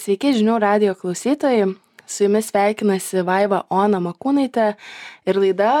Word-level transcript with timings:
Sveiki 0.00 0.30
žinių 0.32 0.54
radio 0.62 0.94
klausytojai. 0.96 1.74
Su 2.08 2.24
jumis 2.24 2.46
sveikinasi 2.48 3.20
Vaiva 3.26 3.58
Ona 3.68 3.98
Makūnaitė 4.00 4.70
ir 5.28 5.38
laida, 5.42 5.72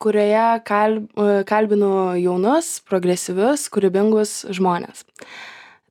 kurioje 0.00 0.44
kalb, 0.64 1.10
kalbinu 1.50 1.90
jaunus, 2.16 2.70
progresyvius, 2.88 3.66
kūrybingus 3.74 4.32
žmonės. 4.56 5.04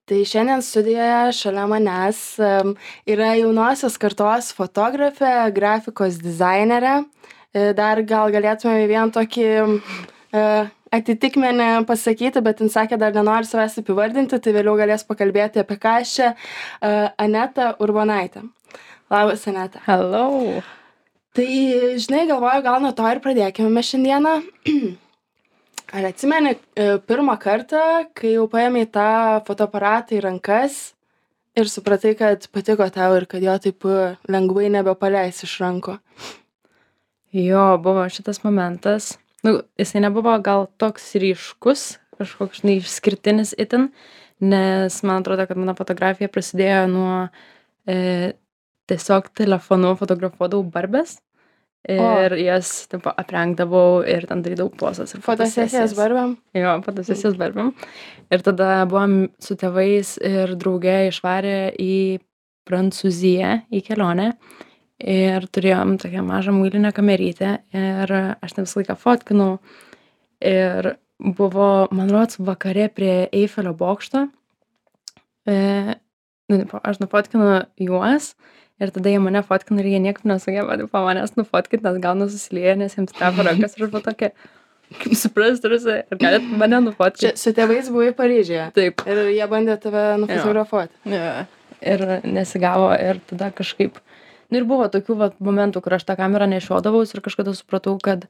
Tai 0.10 0.24
šiandien 0.32 0.66
studijoje 0.66 1.36
šalia 1.38 1.68
manęs 1.70 2.24
yra 3.06 3.30
jaunosios 3.38 4.00
kartos 4.02 4.50
fotografė, 4.58 5.36
grafikos 5.54 6.18
dizainerė. 6.26 7.04
E, 7.54 7.70
dar 7.78 8.02
gal 8.02 8.34
galėtume 8.34 8.82
vieną 8.90 9.14
tokį 9.14 9.48
atitikmenį 10.96 11.70
pasakyti, 11.90 12.42
bet 12.46 12.62
jin 12.64 12.72
sakė, 12.74 13.00
dar 13.02 13.16
nenori 13.16 13.48
savęs 13.48 13.80
apivardinti, 13.82 14.40
tai 14.42 14.54
vėliau 14.56 14.76
galės 14.80 15.06
pakalbėti 15.08 15.62
apie 15.62 15.78
ką 15.82 16.00
aš 16.02 16.14
čia. 16.18 16.30
Uh, 16.80 17.10
Aneta 17.22 17.74
Urbonaitė. 17.84 18.46
Labas, 19.12 19.46
Aneta. 19.52 19.82
Hello. 19.86 20.62
Tai, 21.36 21.48
žinai, 22.00 22.26
galvoju, 22.30 22.64
gal 22.64 22.80
nuo 22.84 22.94
to 22.96 23.08
ir 23.12 23.20
pradėkime 23.24 23.72
mes 23.74 23.90
šiandieną. 23.92 24.36
Ar 25.96 26.08
atsimeni 26.10 26.56
pirmą 27.08 27.36
kartą, 27.40 27.82
kai 28.18 28.34
jau 28.38 28.48
paėmė 28.52 28.86
tą 28.92 29.10
fotoaparatą 29.48 30.16
į 30.18 30.24
rankas 30.26 30.80
ir 31.56 31.70
supratai, 31.72 32.16
kad 32.18 32.48
patiko 32.56 32.88
tau 32.92 33.20
ir 33.20 33.28
kad 33.30 33.44
jo 33.44 33.54
taip 33.62 33.86
lengvai 34.32 34.72
nebepaleis 34.74 35.44
iš 35.46 35.60
ranko? 35.62 36.00
Jo, 37.36 37.68
buvo 37.84 38.08
šitas 38.10 38.42
momentas 38.48 39.14
nu 39.46 39.60
jisai 39.80 40.04
nebuvo 40.06 40.34
gal 40.44 40.68
toks 40.82 41.14
ryškus 41.22 41.86
kažkoks 42.20 42.64
žinai 42.64 42.80
išskirtinis 42.82 43.54
itin 43.62 43.90
nes 44.40 44.98
man 45.04 45.22
atrodo 45.22 45.46
kad 45.48 45.60
mano 45.60 45.76
fotografija 45.78 46.32
prasidėjo 46.32 46.82
nuo 46.92 47.14
e, 47.88 48.34
tiesiog 48.90 49.30
telefonu 49.38 49.96
fotografuodavau 50.00 50.66
barbes 50.72 51.20
ir 51.86 52.34
o. 52.34 52.38
jas 52.40 52.72
tipo 52.90 53.14
aprengdavau 53.14 54.02
ir 54.10 54.26
ten 54.30 54.42
darydavau 54.46 54.74
pozas 54.80 55.14
fotosesijas 55.22 55.94
barbėm? 55.98 56.36
Jo 56.58 56.78
fotosesijas 56.86 57.38
barbėm. 57.38 57.74
Ir 58.34 58.46
tada 58.46 58.70
buvom 58.90 59.28
su 59.42 59.58
tėvais 59.60 60.16
ir 60.26 60.56
drauge 60.58 60.96
išvarė 61.12 61.60
į 61.82 61.96
prancūziją 62.66 63.52
į 63.70 63.84
kelionę 63.86 64.32
ir 65.00 65.48
turėjom 65.52 65.98
tokią 66.00 66.24
mažą 66.24 66.54
muilinę 66.56 66.92
kamerytę 66.96 67.58
ir 67.76 68.14
aš 68.42 68.54
ten 68.56 68.66
visą 68.68 68.80
laiką 68.82 68.96
fotkinau 69.02 69.58
ir 70.42 70.96
buvo 71.20 71.88
man 71.92 72.12
rods 72.12 72.40
vakare 72.40 72.88
prie 72.94 73.28
eifelio 73.36 73.74
bokšto 73.76 74.28
e, 75.48 75.96
nu, 76.50 76.60
aš 76.84 77.00
nufotkinu 77.04 77.64
juos 77.80 78.34
ir 78.80 78.92
tada 78.96 79.12
jie 79.12 79.20
mane 79.24 79.42
fotkina 79.48 79.84
ir 79.84 79.90
jie 79.94 80.00
niekaip 80.04 80.26
nesugeba 80.28 80.78
tipo 80.80 81.02
manęs 81.06 81.36
nufotkint 81.40 81.84
nes 81.86 82.00
gal 82.04 82.18
nususilieja 82.20 82.76
nes 82.80 82.96
jiems 82.98 83.16
tepa 83.16 83.46
rankas 83.48 83.76
ir 83.78 83.86
aš 83.88 83.92
buvau 83.94 84.04
tokia 84.10 84.32
kaip 85.02 85.16
suprast 85.18 85.64
tarsi 85.66 86.00
ar 86.04 86.20
galit 86.24 86.48
mane 86.64 86.80
nufotkint 86.88 87.36
Čia 87.36 87.36
su 87.42 87.54
tėvais 87.58 87.88
buvai 87.92 88.12
Paryžiuje. 88.16 88.72
taip 88.76 89.04
Ir 89.08 89.24
jie 89.36 89.48
bandė 89.52 89.78
tave 89.82 90.04
nufotografuoti. 90.24 90.94
jo. 91.16 91.32
ir 91.94 92.04
nesigavo 92.24 92.92
ir 92.96 93.20
tada 93.32 93.52
kažkaip 93.52 93.98
nu 94.50 94.60
ir 94.60 94.68
buvo 94.68 94.90
tokių 94.92 95.18
vat 95.22 95.40
momentų 95.44 95.82
kur 95.86 95.98
aš 95.98 96.06
tą 96.10 96.18
kamerą 96.20 96.50
nešiodavaus 96.52 97.14
ir 97.16 97.24
kažkada 97.26 97.56
supratau 97.58 97.98
kad 98.02 98.28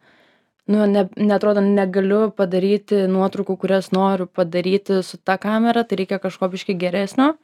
nu 0.67 0.85
ne 0.89 1.07
neatrodo 1.15 1.63
negaliu 1.65 2.29
padaryti 2.35 3.05
nuotraukų 3.11 3.57
kurias 3.61 3.91
noriu 3.95 4.25
padaryti 4.27 5.01
su 5.03 5.17
ta 5.17 5.37
kamera 5.41 5.83
tai 5.83 6.01
reikia 6.03 6.21
kažko 6.21 6.49
biškį 6.53 6.77
geresnio. 6.81 7.35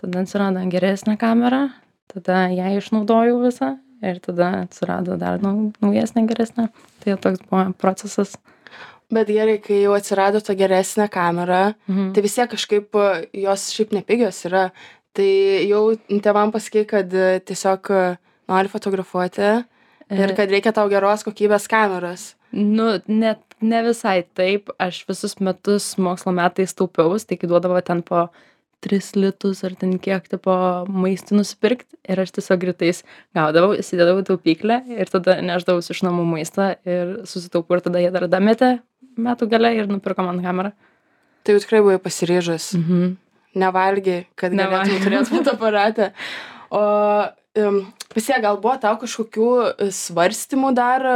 Tada 0.00 0.24
atsirado 0.24 0.64
geresnė 0.72 1.16
kamera 1.20 1.68
tada 2.10 2.48
ją 2.52 2.74
išnaudojau 2.78 3.40
visą 3.44 3.74
ir 4.02 4.20
tada 4.24 4.52
atsirado 4.64 5.16
dar 5.20 5.40
nau 5.42 5.72
naujesnė 5.82 6.26
geresnė. 6.28 6.70
Tai 7.02 7.18
toks 7.24 7.44
buvo 7.48 7.66
procesas. 7.80 8.36
Bet 9.10 9.26
gerai, 9.26 9.58
kai 9.58 9.80
jau 9.82 9.96
atsirado 9.96 10.38
ta 10.44 10.54
geresnė 10.54 11.08
kamera, 11.10 11.74
mhm. 11.90 12.12
tai 12.14 12.22
vis 12.22 12.36
tiek 12.38 12.50
kažkaip 12.52 12.98
jos 13.34 13.66
šiaip 13.74 13.94
nepigios 13.96 14.38
yra 14.46 14.68
tai 15.16 15.30
jau 15.68 15.82
tėvam 16.22 16.52
pasakei 16.54 16.86
kad 16.88 17.12
e, 17.14 17.40
tiesiog 17.46 17.90
e, 17.94 18.02
nori 18.50 18.70
fotografuoti 18.72 19.46
ir 20.10 20.32
E. 20.32 20.36
kad 20.36 20.50
reikia 20.50 20.72
tau 20.74 20.88
geros 20.90 21.24
kokybės 21.26 21.68
kameros. 21.70 22.34
nu 22.52 22.98
net 23.06 23.40
ne 23.62 23.82
visai 23.86 24.24
taip 24.34 24.70
aš 24.78 25.04
visus 25.06 25.36
metus 25.38 25.96
mokslo 25.98 26.32
metais 26.34 26.74
taupiaus 26.74 27.24
tai 27.26 27.36
kai 27.38 27.46
duodavo 27.50 27.80
ten 27.86 28.02
po 28.02 28.28
tris 28.80 29.12
litus 29.14 29.62
ar 29.64 29.74
ten 29.78 29.98
kiek 29.98 30.26
tipo 30.28 30.50
maistui 30.88 31.36
nusipirkt 31.38 31.86
ir 32.08 32.20
aš 32.20 32.32
tiesiog 32.32 32.64
rytais 32.70 33.02
gaudavau 33.36 33.76
įsidėdavau 33.78 34.24
taupyklę 34.26 34.80
ir 34.96 35.06
tada 35.12 35.36
nešdavausi 35.44 35.92
iš 35.94 36.02
namų 36.08 36.24
maistą 36.34 36.74
ir 36.88 37.20
susitaupau 37.28 37.76
ir 37.78 37.84
tada 37.86 38.02
jie 38.02 38.10
dar 38.10 38.26
dametė 38.26 38.78
metų 39.20 39.50
gale 39.52 39.74
ir 39.76 39.86
nupirko 39.90 40.26
man 40.26 40.42
kamerą 40.42 40.72
Tai 41.42 41.54
jau 41.54 41.60
tikrai 41.62 41.80
buvai 41.80 41.98
pasiryžus. 42.02 42.74
mhm 42.76 43.16
Nevalgi, 43.58 44.24
kad 44.38 44.54
galėtum 44.54 45.02
turėti 45.02 45.30
fotoaparatą. 45.34 46.10
O 46.70 46.82
vis 48.14 48.26
tiek 48.26 48.42
gal 48.42 48.58
buvo 48.62 48.76
tau 48.80 48.98
kažkokių 49.00 49.50
e, 49.74 49.90
svarstymų 49.94 50.72
dar, 50.74 51.06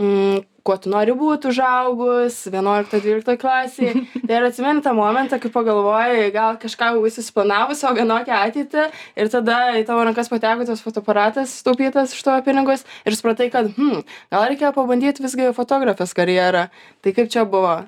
mm, 0.00 0.44
kuo 0.66 0.76
tu 0.82 0.90
nori 0.90 1.14
būti 1.14 1.50
užaugus, 1.52 2.40
11-12 2.50 3.36
klasėje. 3.38 3.92
Tai 4.26 4.38
ar 4.38 4.48
atsimeni 4.48 4.82
tą 4.82 4.94
momentą, 4.96 5.38
kai 5.42 5.52
pagalvojai, 5.52 6.32
gal 6.34 6.58
kažką 6.62 6.90
jau 6.96 7.04
esi 7.06 7.22
suplanavus 7.22 7.84
savo 7.84 8.00
vienokią 8.00 8.40
ateitį 8.48 8.88
ir 9.20 9.30
tada 9.32 9.60
į 9.78 9.84
tavo 9.86 10.02
rankas 10.08 10.32
pateko 10.32 10.66
tas 10.66 10.82
fotoaparatas 10.82 11.54
taupytas 11.66 12.16
iš 12.16 12.26
tavo 12.26 12.42
pinigus 12.46 12.86
ir 13.06 13.16
supratai, 13.16 13.50
kad, 13.52 13.70
hm, 13.76 14.02
gal 14.32 14.48
reikia 14.48 14.74
pabandyti 14.74 15.24
visgi 15.24 15.52
fotografės 15.56 16.16
karjerą. 16.16 16.68
Tai 17.04 17.16
kaip 17.20 17.30
čia 17.32 17.46
buvo? 17.46 17.78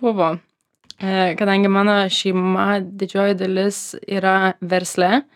Buvo. 0.00 0.36
E, 0.96 1.34
kadangi 1.36 1.68
mano 1.68 1.96
šeima 2.08 2.80
didžioji 2.80 3.36
dalis 3.36 3.80
yra 4.08 4.54
versle 4.64 5.26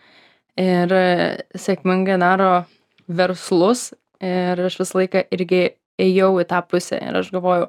ir 0.57 0.93
e, 0.95 1.09
sėkmingai 1.53 2.17
daro 2.21 2.63
verslus 3.05 3.91
ir 4.21 4.61
aš 4.65 4.79
visą 4.79 5.01
laiką 5.01 5.21
irgi 5.37 5.61
ėjau 6.01 6.31
į 6.41 6.47
tą 6.49 6.63
pusę 6.65 6.97
ir 6.97 7.19
aš 7.19 7.29
galvojau, 7.35 7.67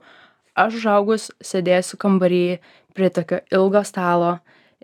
aš 0.56 0.78
užaugus 0.80 1.28
sėdėsiu 1.44 1.98
kambarį 2.00 2.46
prie 2.96 3.10
tokio 3.12 3.42
ilgo 3.52 3.82
stalo 3.84 4.38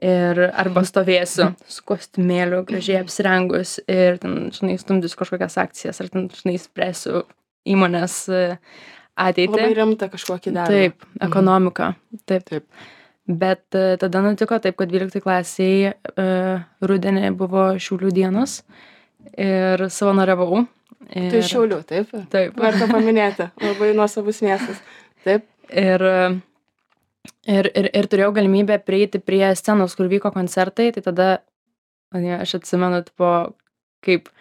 ir 0.05 0.43
arba 0.53 0.85
stovėsiu 0.87 1.49
su 1.65 1.87
kostiumėliu 1.89 2.61
gražiai 2.69 3.01
apsirengus 3.01 3.79
ir 3.89 4.21
ten, 4.23 4.51
žinai, 4.55 4.77
stumdysiu 4.81 5.23
kažkokias 5.23 5.59
akcijas 5.65 6.03
ar 6.05 6.13
ten, 6.13 6.29
žinai, 6.43 6.59
spręsiu 6.61 7.25
įmonės 7.69 8.21
e, 8.29 8.45
ateitį. 9.19 9.57
Labai 9.57 9.75
rimta 9.81 10.13
kažkokį 10.13 10.55
darbą. 10.55 10.77
Taip, 10.77 11.11
ekonomika. 11.25 11.93
Taip. 12.29 12.47
Taip. 12.53 12.69
Bet 13.29 13.77
e, 13.77 13.99
tada 14.01 14.23
nutiko 14.25 14.57
taip, 14.65 14.79
kad 14.81 14.89
12 14.89 15.21
klasiai 15.21 15.91
uh, 15.93 16.63
rudenį 16.81 17.29
buvo 17.37 17.75
Šiaulių 17.77 18.13
dienos 18.17 18.63
ir 19.37 19.85
savanoriavau. 19.93 20.63
Ir, 21.13 21.29
Tai 21.29 21.43
iš 21.43 21.53
Šiaulių, 21.53 21.83
taip? 21.89 22.15
Taip. 22.33 22.57
Verta 22.57 22.89
paminėti. 22.89 23.51
Labai 23.61 23.93
nuostabus 23.97 24.41
miestas. 24.45 24.81
Taip. 25.27 25.45
Ir, 25.69 26.05
ir, 27.45 27.69
ir, 27.69 27.91
ir 28.01 28.09
turėjau 28.09 28.33
galimybę 28.41 28.81
prieiti 28.81 29.21
prie 29.21 29.45
scenos, 29.61 29.93
kur 29.99 30.09
vyko 30.09 30.33
koncertai, 30.33 30.89
tai 30.97 31.05
tada 31.05 31.31
aš 32.17 32.55
atsimenu, 32.63 33.03
tipo, 33.05 33.33
kaip 34.05 34.33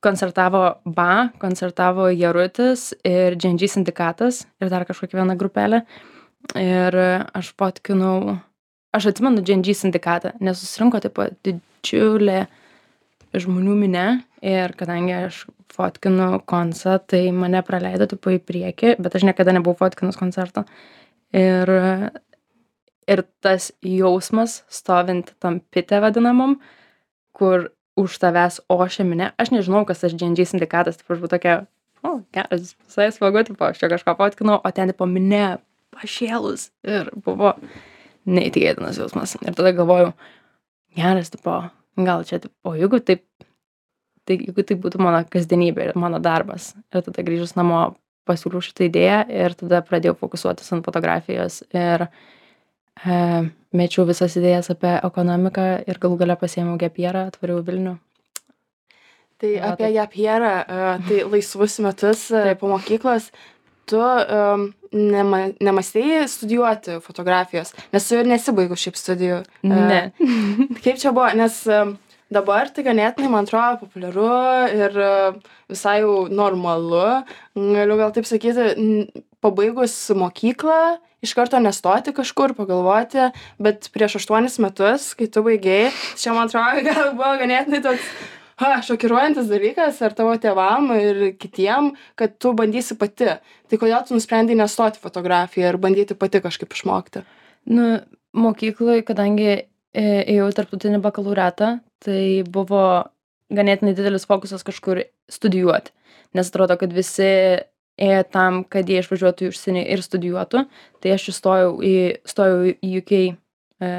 koncertavo 0.00 0.62
BA, 0.84 1.28
koncertavo 1.42 2.08
Jarutis 2.14 2.92
ir 3.04 3.36
Džendži 3.36 3.68
sindikatas 3.68 4.46
ir 4.62 4.70
dar 4.72 4.86
kažkokia 4.88 5.20
viena 5.20 5.36
grupelė. 5.36 5.82
Ir 6.56 6.96
aš 7.36 7.50
potkinau, 7.60 8.38
aš 8.96 9.10
atsimenu 9.10 9.42
Džendži 9.44 9.74
sindikatą, 9.76 10.32
nes 10.40 10.56
susirinko 10.62 11.00
taip 11.04 11.18
pat 11.18 11.36
didžiulė 11.44 12.46
žmonių 13.36 13.74
minė 13.76 14.06
ir 14.40 14.72
kadangi 14.78 15.12
aš 15.26 15.42
fotkinu 15.74 16.40
koncą, 16.48 16.96
tai 17.04 17.28
mane 17.36 17.60
praleido 17.66 18.08
tipo 18.08 18.32
į 18.32 18.40
priekį, 18.40 18.94
bet 18.96 19.18
aš 19.18 19.26
niekada 19.28 19.52
nebuvau 19.52 19.76
fotkinus 19.82 20.16
koncerto. 20.16 20.64
Ir, 21.36 21.68
ir 23.04 23.24
tas 23.44 23.70
jausmas 23.84 24.62
stovint 24.72 25.34
tam 25.42 25.60
pite 25.60 26.00
vadinamam, 26.00 26.56
kur 27.36 27.68
už 27.98 28.16
tavęs 28.22 28.62
ošia 28.72 29.04
minė, 29.04 29.32
aš 29.36 29.52
nežinau, 29.52 29.84
kas 29.84 30.00
tas 30.00 30.14
GNG 30.14 30.46
sindikatas, 30.48 30.96
tipo, 30.96 31.12
aš 31.12 31.20
buvau 31.20 31.34
tokia, 31.34 31.60
o, 32.06 32.20
geras, 32.32 32.76
visai 32.86 33.10
smagu, 33.12 33.42
tipo, 33.44 33.66
aš 33.66 33.82
čia 33.82 33.90
kažką 33.92 34.14
fotkinau, 34.16 34.60
o 34.62 34.72
ten, 34.72 34.94
tipo, 34.94 35.08
minė 35.10 35.58
pašėlus 35.94 36.68
ir 36.86 37.10
buvo 37.24 37.54
neįtikėtinas 38.28 38.98
jausmas. 39.00 39.36
Ir 39.42 39.56
tada 39.56 39.72
galvojau, 39.76 40.12
geras, 40.96 41.32
tipo, 41.32 41.60
gal 41.98 42.24
čia, 42.28 42.40
tipo, 42.42 42.54
o 42.68 42.74
jeigu 42.78 43.00
taip, 43.00 43.24
tai 44.28 44.38
jeigu 44.40 44.64
tai 44.66 44.78
būtų 44.80 45.00
mano 45.02 45.22
kasdienybė 45.32 45.88
ir 45.88 46.00
mano 46.00 46.20
darbas. 46.22 46.74
Ir 46.92 47.06
tada 47.06 47.24
grįžus 47.24 47.56
namo 47.58 47.96
pasiūliau 48.28 48.64
šitą 48.64 48.88
idėją 48.90 49.22
ir 49.32 49.56
tada 49.56 49.80
pradėjau 49.86 50.18
fokusuotis 50.20 50.68
ant 50.76 50.84
fotografijos 50.84 51.62
ir 51.72 52.04
e, 52.04 53.14
mečiau 53.72 54.04
visas 54.08 54.36
idėjas 54.36 54.68
apie 54.74 54.98
ekonomiką 54.98 55.70
ir 55.88 56.02
galų 56.02 56.20
gale 56.20 56.36
pasiėmiau 56.36 56.76
gepierą, 56.82 57.30
atvariau 57.32 57.64
Vilnių 57.64 57.96
Tai 59.38 59.60
apie 59.62 59.92
ją 59.94 60.06
Pierą, 60.10 60.52
tai 61.06 61.22
laisvus 61.30 61.78
metus 61.78 62.24
e, 62.32 62.40
Taip. 62.42 62.58
po 62.58 62.70
mokyklos 62.72 63.28
tu 63.88 64.02
nema, 64.92 65.40
nemastėjai 65.64 66.26
studijuoti 66.30 66.98
fotografijos, 67.04 67.74
nes 67.92 68.08
tu 68.08 68.18
ir 68.18 68.28
nesibaigus 68.28 68.84
šiaip 68.84 69.00
studijų. 69.00 69.40
E, 69.64 69.68
Ne. 69.68 70.02
Kaip 70.84 71.00
čia 71.00 71.12
buvo, 71.12 71.28
nes 71.36 71.60
dabar 72.32 72.68
tai 72.72 72.84
ganėtinai, 72.86 73.30
man 73.32 73.48
atrodo, 73.48 73.82
populiaru 73.86 74.30
ir 74.76 74.96
visai 75.70 76.00
jau 76.02 76.26
normalu, 76.28 77.24
galiu 77.56 77.98
gal 78.00 78.12
taip 78.16 78.28
sakyti, 78.28 78.72
pabaigus 79.44 79.94
mokyklą, 80.18 80.98
iš 81.24 81.32
karto 81.34 81.58
nestoti 81.62 82.12
kažkur, 82.14 82.54
pagalvoti, 82.58 83.30
bet 83.62 83.88
prieš 83.94 84.18
aštuonis 84.20 84.58
metus, 84.62 85.12
kai 85.18 85.28
tu 85.32 85.42
baigėjai, 85.46 85.92
čia 86.18 86.34
man 86.36 86.50
atrodo, 86.50 86.84
gal 86.88 87.14
buvo 87.18 87.32
ganėtinai 87.40 87.82
toks 87.84 88.12
ha, 88.60 88.70
šokiruojantis 88.84 89.48
dalykas 89.50 90.00
ar 90.04 90.14
tavo 90.18 90.34
tėvam 90.40 90.90
ir 90.96 91.22
kitiem, 91.40 91.92
kad 92.18 92.36
tu 92.42 92.52
bandysi 92.58 92.98
pati. 93.00 93.36
Tai 93.68 93.80
kodėl 93.80 94.04
tu 94.06 94.16
nusprendai 94.16 94.56
nestoti 94.58 95.02
fotografiją 95.02 95.72
ir 95.72 95.80
bandyti 95.80 96.16
pati 96.18 96.42
kažkaip 96.44 96.74
išmokti? 96.74 97.24
Nu, 97.68 97.98
mokykloje, 98.38 99.04
kadangi 99.08 99.48
e, 99.52 99.62
ėjau 100.02 100.50
į 100.50 100.58
tarptautinį 100.58 101.00
bakalaureatą, 101.04 101.78
tai 102.04 102.44
buvo 102.48 102.82
ganėtinai 103.54 103.94
didelis 103.96 104.28
fokusas 104.28 104.64
kažkur 104.66 105.02
studijuoti. 105.32 105.94
Nes 106.36 106.50
atrodo, 106.50 106.76
kad 106.80 106.92
visi 106.92 107.28
ėjo 107.98 108.22
tam, 108.32 108.62
kad 108.68 108.88
jie 108.88 109.00
išvažiuotų 109.02 109.46
į 109.46 109.50
užsienį 109.52 109.82
ir 109.94 110.04
studijuotų. 110.04 110.64
Tai 111.02 111.14
aš 111.14 111.30
įstojau 111.32 111.72
į, 111.84 111.96
stojau 112.28 112.60
į 112.74 112.92
UK, 113.00 113.14
e, 113.82 113.90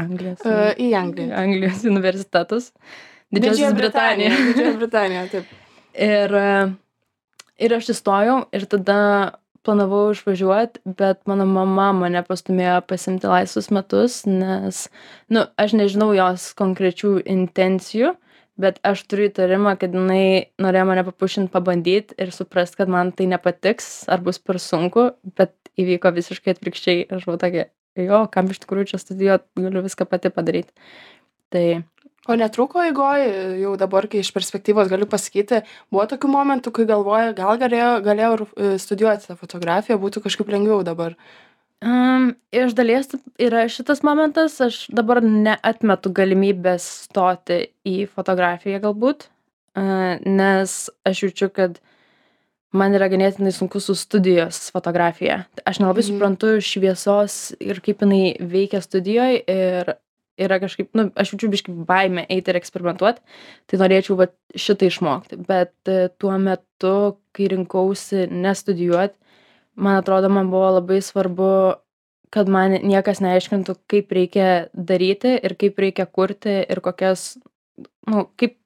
Anglijos, 0.00 0.44
E, 0.48 0.74
į 0.80 0.92
Angliją. 0.96 1.32
Anglijos 1.36 1.82
universitetus. 1.88 2.70
Didžiosios 3.32 3.76
Britanija. 3.76 4.32
Didžioji 4.36 4.78
Britanija, 4.80 5.26
taip. 5.32 5.52
Ir, 5.92 6.34
e, 6.36 6.50
ir 7.64 7.76
aš 7.76 7.92
įstojau 7.94 8.42
ir 8.52 8.66
tada 8.70 8.98
planavau 9.62 10.10
išvažiuot, 10.12 10.80
bet 10.98 11.20
mano 11.30 11.46
mama 11.46 11.92
mane 11.94 12.22
pastumėjo 12.26 12.80
pasimti 12.88 13.30
laisvus 13.30 13.70
metus, 13.74 14.22
nes, 14.26 14.86
nu, 15.32 15.44
aš 15.60 15.76
nežinau 15.78 16.10
jos 16.16 16.48
konkrečių 16.58 17.20
intencijų, 17.22 18.16
bet 18.60 18.80
aš 18.86 19.04
turiu 19.08 19.28
įtarimą, 19.30 19.76
kad 19.80 19.94
jinai 19.94 20.52
norėjo 20.62 20.88
mane 20.90 21.04
papušinti 21.06 21.52
pabandyti 21.54 22.18
ir 22.20 22.34
suprast, 22.34 22.76
kad 22.78 22.90
man 22.90 23.14
tai 23.16 23.28
nepatiks 23.30 24.08
ar 24.12 24.22
bus 24.24 24.42
per 24.42 24.58
sunku, 24.62 25.12
bet 25.38 25.54
įvyko 25.78 26.12
visiškai 26.18 26.56
atvirkščiai. 26.56 27.06
Aš 27.14 27.24
buvau 27.28 27.40
tokia, 27.40 27.68
jo, 27.98 28.24
kam 28.34 28.50
iš 28.52 28.60
tikrųjų 28.64 28.92
čia 28.92 29.00
studijuoti, 29.00 29.48
galiu 29.62 29.86
viską 29.86 30.08
pati 30.10 30.32
padaryti. 30.34 30.74
Tai 31.52 31.66
O 32.30 32.36
netruko 32.38 32.78
eigoj, 32.86 33.24
jau 33.58 33.72
dabar, 33.80 34.06
kai 34.06 34.20
iš 34.22 34.28
perspektyvos 34.30 34.86
galiu 34.92 35.08
pasakyti, 35.10 35.64
buvo 35.90 36.04
tokių 36.06 36.28
momentų, 36.30 36.70
kai 36.76 36.84
galvoja, 36.86 37.32
gal 37.34 37.56
galėjau, 37.58 37.94
galėjau 38.04 38.34
ir 38.36 38.42
e, 38.46 38.68
studijuoti 38.78 39.26
tą 39.26 39.34
fotografiją, 39.40 39.96
būtų 39.98 40.22
kažkaip 40.22 40.52
lengviau 40.54 40.84
dabar. 40.86 41.16
Um, 41.82 42.36
iš 42.54 42.76
dalies 42.78 43.08
yra 43.42 43.64
šitas 43.66 44.04
momentas, 44.06 44.54
aš 44.62 44.84
dabar 44.94 45.18
neatmetu 45.18 46.12
galimybės 46.14 46.84
stoti 47.08 47.64
į 47.82 48.04
fotografiją 48.06 48.78
galbūt, 48.84 49.26
uh, 49.74 50.22
nes 50.22 50.76
aš 51.02 51.24
jaučiu, 51.24 51.48
kad 51.50 51.80
man 52.70 52.94
yra 52.94 53.10
ganėtinai 53.10 53.50
sunku 53.50 53.82
su 53.82 53.96
studijos 53.98 54.68
fotografija. 54.70 55.40
Aš 55.66 55.82
nelabai 55.82 56.06
Mhm. 56.06 56.12
suprantu 56.12 56.54
šviesos 56.62 57.56
ir 57.58 57.82
kaip 57.82 58.06
jinai 58.06 58.36
veikia 58.38 58.78
studijoje 58.80 59.42
ir 59.50 59.94
yra 60.40 60.58
kažkaip, 60.62 60.90
nu, 60.96 61.10
aš 61.18 61.34
jaučiu 61.34 61.50
biškai 61.52 61.74
baimę 61.88 62.24
eiti 62.32 62.52
ir 62.52 62.58
eksperimentuoti, 62.60 63.20
tai 63.68 63.80
norėčiau 63.82 64.16
va, 64.20 64.28
šitą 64.56 64.88
išmokti. 64.88 65.38
Bet 65.48 65.74
e, 65.90 66.08
tuo 66.18 66.32
metu, 66.40 66.94
kai 67.36 67.50
rinkausi 67.52 68.26
nestudijuoti, 68.32 69.18
man 69.76 70.00
atrodo, 70.00 70.30
man 70.32 70.50
buvo 70.52 70.70
labai 70.78 71.00
svarbu, 71.04 71.52
kad 72.32 72.48
man 72.48 72.78
niekas 72.80 73.20
neaiškintų, 73.20 73.76
kaip 73.92 74.12
reikia 74.16 74.48
daryti 74.72 75.34
ir 75.36 75.54
kaip 75.60 75.78
reikia 75.84 76.06
kurti 76.08 76.62
ir 76.64 76.80
kokias, 76.80 77.34
nu, 78.08 78.24
kaip, 78.40 78.56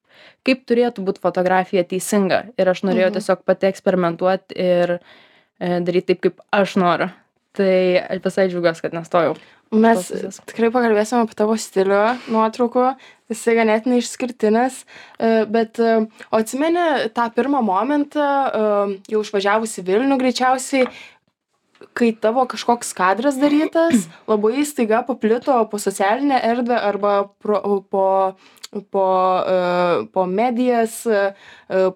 kaip 0.47 0.63
turėtų 0.71 1.03
būti 1.03 1.23
fotografija 1.25 1.83
teisinga. 1.85 2.45
Ir 2.59 2.71
aš 2.71 2.85
norėjau 2.87 3.11
Mhm. 3.11 3.19
tiesiog 3.19 3.43
pati 3.45 3.67
eksperimentuoti 3.67 4.55
ir 4.55 4.99
e, 5.59 5.81
daryti 5.83 6.15
taip, 6.15 6.21
kaip 6.29 6.41
aš 6.55 6.77
noriu. 6.79 7.11
Tai 7.57 8.21
visai 8.25 8.51
džiaugiuosi, 8.51 8.85
kad 8.85 8.97
nestojau. 8.97 9.37
Mes 9.75 10.11
tikrai 10.47 10.69
pakalbėsime 10.71 11.25
apie 11.25 11.35
tavo 11.39 11.57
stilių 11.59 12.03
nuotraukų, 12.31 12.85
jisai 13.33 13.57
ganėtinai 13.59 13.99
išskirtinis, 13.99 14.85
e, 15.19 15.31
bet 15.51 15.81
e, 15.83 15.97
o 16.31 16.39
atsimeni 16.39 17.09
tą 17.17 17.27
pirmą 17.35 17.65
momentą, 17.67 18.23
e, 18.47 19.01
jau 19.11 19.25
išvažiavus 19.25 19.75
į 19.81 19.87
Vilnių 19.89 20.21
greičiausiai, 20.21 20.87
kai 21.99 22.13
tavo 22.23 22.45
kažkoks 22.49 22.95
kadras 22.97 23.41
darytas, 23.41 24.07
labai 24.31 24.63
staiga 24.69 25.03
paplito 25.07 25.59
po 25.71 25.81
socialinę 25.83 26.39
erdvę 26.47 26.79
arba 26.79 27.17
pro, 27.43 27.61
po, 27.91 28.07
po, 28.81 29.07
e, 29.43 30.07
po 30.13 30.27
medijas, 30.27 30.99
e, 31.07 31.35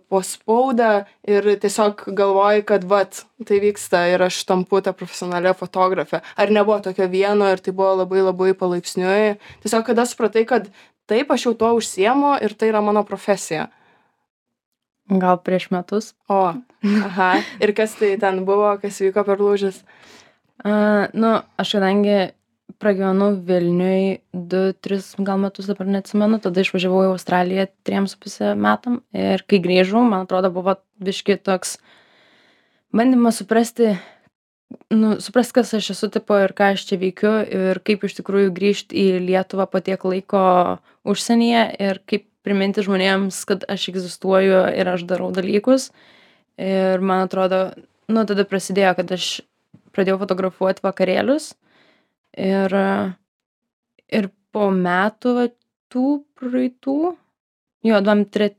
po 0.08 0.22
spaudą 0.26 1.04
ir 1.28 1.46
tiesiog 1.62 2.04
galvoji, 2.16 2.64
kad 2.68 2.84
vat, 2.88 3.24
tai 3.46 3.60
vyksta 3.62 4.04
ir 4.12 4.24
aš 4.26 4.42
tampu 4.48 4.80
tą 4.84 4.94
profesionalią 4.96 5.54
fotografę. 5.58 6.22
Ar 6.36 6.50
nebuvo 6.50 6.80
tokio 6.84 7.08
vieno 7.08 7.48
ir 7.50 7.62
tai 7.62 7.74
buvo 7.76 7.96
labai 8.02 8.24
labai 8.26 8.54
palaipsniui. 8.54 9.36
Tiesiog 9.64 9.86
kada 9.86 10.06
supratai, 10.08 10.46
kad 10.48 10.70
taip, 11.10 11.30
aš 11.30 11.48
jau 11.48 11.54
tuo 11.54 11.74
užsiemu 11.78 12.38
ir 12.44 12.54
tai 12.54 12.72
yra 12.72 12.82
mano 12.84 13.04
profesija. 13.04 13.68
Gal 15.10 15.40
prieš 15.42 15.70
metus. 15.74 16.12
O, 16.30 16.52
aha. 16.86 17.30
Ir 17.58 17.74
kas 17.74 17.96
tai 17.98 18.14
ten 18.20 18.44
buvo, 18.46 18.76
kas 18.82 19.00
vyko 19.02 19.24
per 19.26 19.42
lūžis? 19.42 19.82
Uh, 20.60 21.08
nu, 21.16 21.40
aš 21.58 21.72
kadangi 21.78 22.30
pragyvenau 22.78 23.34
Vilniui 23.46 24.20
2-3 24.34 25.24
gal 25.26 25.40
metus, 25.42 25.68
dabar 25.70 25.88
neatsimenu, 25.90 26.38
tada 26.42 26.62
išvažiavau 26.62 27.06
į 27.08 27.10
Australiją 27.14 27.66
3,5 27.88 28.54
metam 28.58 29.00
ir 29.16 29.44
kai 29.48 29.60
grįžau, 29.62 30.02
man 30.06 30.26
atrodo, 30.26 30.52
buvo 30.54 30.76
biški 31.02 31.38
toks 31.42 31.78
bandymas 32.94 33.40
suprasti, 33.40 33.94
nu, 34.94 35.16
suprasti, 35.22 35.56
kas 35.60 35.74
aš 35.78 35.92
esu 35.96 36.10
tipo 36.12 36.38
ir 36.38 36.54
ką 36.56 36.72
aš 36.74 36.86
čia 36.88 37.00
veikiu 37.00 37.32
ir 37.44 37.80
kaip 37.86 38.06
iš 38.06 38.18
tikrųjų 38.20 38.52
grįžti 38.56 38.98
į 38.98 39.06
Lietuvą 39.26 39.66
po 39.70 39.82
tiek 39.84 40.04
laiko 40.04 40.44
užsienyje 41.08 41.64
ir 41.80 42.02
kaip 42.06 42.26
priminti 42.46 42.84
žmonėms, 42.84 43.42
kad 43.48 43.64
aš 43.68 43.90
egzistuoju 43.92 44.62
ir 44.76 44.88
aš 44.88 45.04
darau 45.08 45.28
dalykus. 45.34 45.90
Ir 46.60 47.00
man 47.04 47.26
atrodo, 47.26 47.70
nu, 48.08 48.24
tada 48.28 48.44
prasidėjo, 48.48 48.94
kad 48.98 49.12
aš 49.16 49.28
pradėjau 49.94 50.20
fotografuoti 50.22 50.84
vakarėlius 50.84 51.52
ir, 52.38 52.76
ir 54.10 54.30
po 54.54 54.70
metų 54.74 55.34
va, 55.36 55.46
tų 55.90 56.06
praeitų, 56.38 56.98
jo, 57.86 58.00
23, 58.06 58.50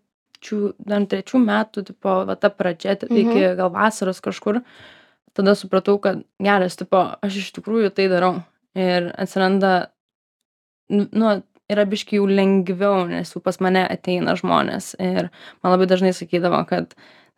23 0.41 1.43
metų, 1.45 1.85
tipo, 1.91 2.15
va, 2.27 2.35
ta 2.39 2.51
pradžia, 2.53 2.97
mhm. 2.97 3.21
iki 3.21 3.45
gal 3.59 3.71
vasaros 3.73 4.21
kažkur, 4.23 4.61
tada 5.37 5.55
supratau, 5.55 5.97
kad 6.03 6.25
geras, 6.43 6.79
tipo, 6.79 7.05
aš 7.23 7.43
iš 7.43 7.53
tikrųjų 7.59 7.93
tai 7.95 8.09
darau. 8.11 8.41
Ir 8.75 9.09
atsiranda, 9.19 9.91
nu, 10.91 11.31
yra 11.71 11.85
biški 11.87 12.19
jau 12.19 12.27
lengviau, 12.27 13.05
nes 13.09 13.31
jau 13.33 13.41
pas 13.43 13.57
mane 13.63 13.83
ateina 13.87 14.35
žmonės. 14.39 14.93
Ir 14.99 15.27
man 15.63 15.73
labai 15.73 15.87
dažnai 15.91 16.13
sakydavo, 16.15 16.61
kad 16.69 16.95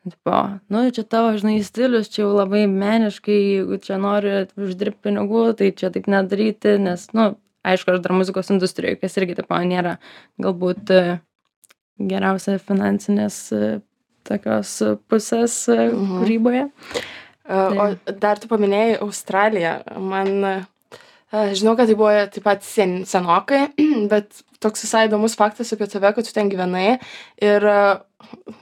tipo 0.10 0.40
nu 0.74 0.84
čia 0.92 1.04
tavo 1.08 1.32
žinai 1.38 1.62
stilius 1.64 2.10
čia 2.12 2.24
jau 2.26 2.34
labai 2.36 2.66
meniškai 2.68 3.38
jeigu 3.40 3.80
čia 3.84 3.98
nori 4.02 4.34
uždirbt 4.60 5.00
pinigų 5.06 5.46
tai 5.60 5.72
čia 5.72 5.92
taip 5.96 6.10
nedaryti 6.12 6.76
nes 6.82 7.08
nu 7.16 7.34
aišku 7.64 7.94
aš 7.96 8.04
dar 8.04 8.16
muzikos 8.18 8.52
industrijoj 8.52 9.00
kas 9.02 9.18
irgi 9.22 9.38
tipo 9.40 9.56
nėra 9.56 9.98
galbūt 10.44 10.92
e, 10.92 11.02
geriausia 12.12 12.58
finansinės 12.60 13.38
e, 13.56 13.74
tokios 14.28 14.76
pusės 15.08 15.56
e, 15.72 15.90
Mhm. 15.94 16.16
kūryboje 16.20 16.70
O 17.44 17.86
dar 18.24 18.40
tu 18.40 18.48
paminėjai 18.48 19.02
Australiją. 19.04 19.72
Man, 20.00 20.30
žinau, 21.34 21.76
kad 21.78 21.90
tai 21.90 21.98
buvo 21.98 22.14
taip 22.34 22.46
pat 22.46 22.66
sen, 22.66 23.04
senokai, 23.10 23.68
bet 24.12 24.44
toks 24.64 24.86
visai 24.86 25.08
įdomus 25.10 25.36
faktas 25.40 25.74
apie 25.76 25.88
tave, 25.92 26.14
kad 26.16 26.28
tu 26.28 26.34
ten 26.36 26.50
gyvenai. 26.52 26.98
Ir 27.44 27.66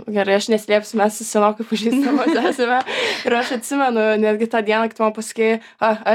gerai, 0.10 0.38
aš 0.38 0.50
neslėpsiu, 0.52 0.98
mes 1.00 1.20
senokai 1.28 1.66
pažįstamos 1.70 2.38
esame. 2.50 2.80
Ir 3.28 3.36
aš 3.38 3.54
atsimenu, 3.60 4.06
netgi 4.22 4.50
tą 4.52 4.64
dieną, 4.66 4.90
kai 4.90 4.98
tu 4.98 5.06
man 5.06 5.16
pasakėjai, 5.16 5.60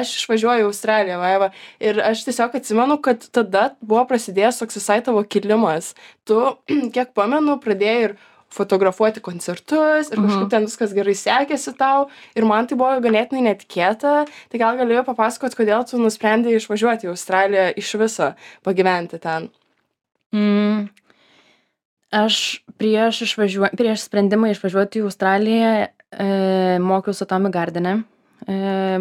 aš 0.00 0.14
išvažiuoju 0.22 0.64
į 0.64 0.70
Australiją, 0.70 1.18
vaiva. 1.22 1.50
Ir 1.82 2.00
aš 2.04 2.24
tiesiog 2.28 2.56
atsimenu, 2.58 2.98
kad 3.04 3.28
tada 3.36 3.68
buvo 3.82 4.06
prasidėjęs 4.10 4.62
toks 4.62 4.80
visai 4.80 5.02
tavo 5.06 5.22
kilimas. 5.28 5.92
Tu, 6.28 6.40
kiek 6.96 7.12
pamenu, 7.16 7.60
pradėjai 7.62 8.08
ir 8.08 8.16
fotografuoti 8.56 9.22
koncertus 9.24 10.10
ir 10.10 10.22
kažkaip 10.22 10.48
ten 10.52 10.66
viskas 10.68 10.94
gerai 10.96 11.14
sekėsi 11.18 11.76
tau. 11.78 12.08
Ir 12.36 12.48
man 12.48 12.68
tai 12.68 12.78
buvo 12.80 12.96
ganėtinai 13.04 13.44
netikėta. 13.50 14.16
Tai 14.26 14.62
gal 14.62 14.80
gali 14.80 14.98
papasakot 15.06 15.54
kodėl 15.58 15.84
tu 15.88 16.00
nusprendei 16.00 16.56
išvažiuoti 16.56 17.08
į 17.08 17.12
australiją 17.12 17.68
iš 17.76 17.94
viso 18.00 18.32
pagyventi 18.66 19.20
ten? 19.22 19.50
Mm. 20.34 20.88
aš 22.10 22.62
prieš 22.78 23.22
išvažiuo 23.26 23.70
prieš 23.78 24.06
sprendimą 24.06 24.50
išvažiuoti 24.52 25.00
į 25.00 25.06
australiją 25.06 25.70
e, 25.86 25.88
mokiausi 26.82 27.24
atomic 27.24 27.54
gardene 27.54 27.92
e, 28.46 28.56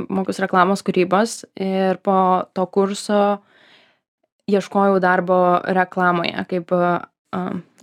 mokiausi 0.06 0.44
reklamos 0.46 0.84
kūrybos 0.86 1.44
ir 1.58 2.00
po 2.06 2.46
to 2.54 2.66
kurso 2.74 3.22
ieškojau 4.50 5.00
darbo 5.02 5.40
reklamoje 5.66 6.46
kaip 6.50 6.74
a, 6.78 6.94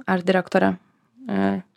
art 0.06 0.26
direktorė. 0.26 0.74
e, 0.74 0.91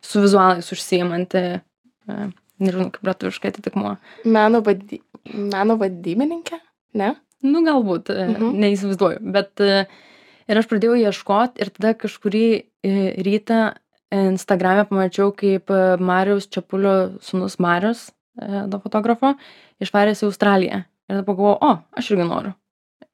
su 0.01 0.21
vizualais 0.23 0.71
užsiimanti 0.71 1.43
e, 1.57 2.17
nežinau 2.59 2.89
kaip 2.91 3.03
lietuviškai 3.09 3.51
atitikmuo 3.53 3.95
Meno, 4.25 4.61
vady... 4.65 5.01
Meno 5.33 5.77
vadybininkė? 5.81 6.59
Ne? 6.95 7.15
nu 7.45 7.61
galbūt 7.65 8.09
e, 8.09 8.27
Mhm. 8.33 8.53
neįsivaizduoju 8.63 9.19
bet 9.35 9.61
e, 9.61 9.85
ir 10.49 10.57
aš 10.61 10.67
pradėjau 10.71 10.95
ieškot 11.03 11.59
ir 11.61 11.69
tada 11.75 11.93
kažkurį 11.93 12.45
e, 12.83 12.93
rytą 13.25 13.75
instagrame 14.15 14.85
pamačiau 14.89 15.31
kaip 15.35 15.69
e, 15.73 15.79
mariaus 15.99 16.47
čepulio 16.47 16.95
sūnus 17.21 17.59
marius 17.59 18.07
e, 18.41 18.65
to 18.71 18.79
fotografo 18.83 19.33
išvaręs 19.83 20.23
į 20.23 20.29
australiją 20.29 20.83
ir 20.85 21.11
tada 21.19 21.25
pagalvojau 21.27 21.59
o 21.61 21.73
aš 21.99 22.11
irgi 22.13 22.25
noriu 22.29 22.53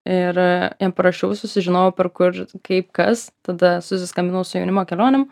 ir 0.06 0.38
e, 0.40 0.52
jam 0.82 0.94
parašiau 0.96 1.36
susižinojau 1.38 1.96
per 1.98 2.10
kur 2.10 2.32
kaip 2.68 2.92
kas 2.96 3.32
tada 3.46 3.80
susiskambinau 3.86 4.46
su 4.48 4.58
jaunimo 4.60 4.86
kelionėm 4.90 5.28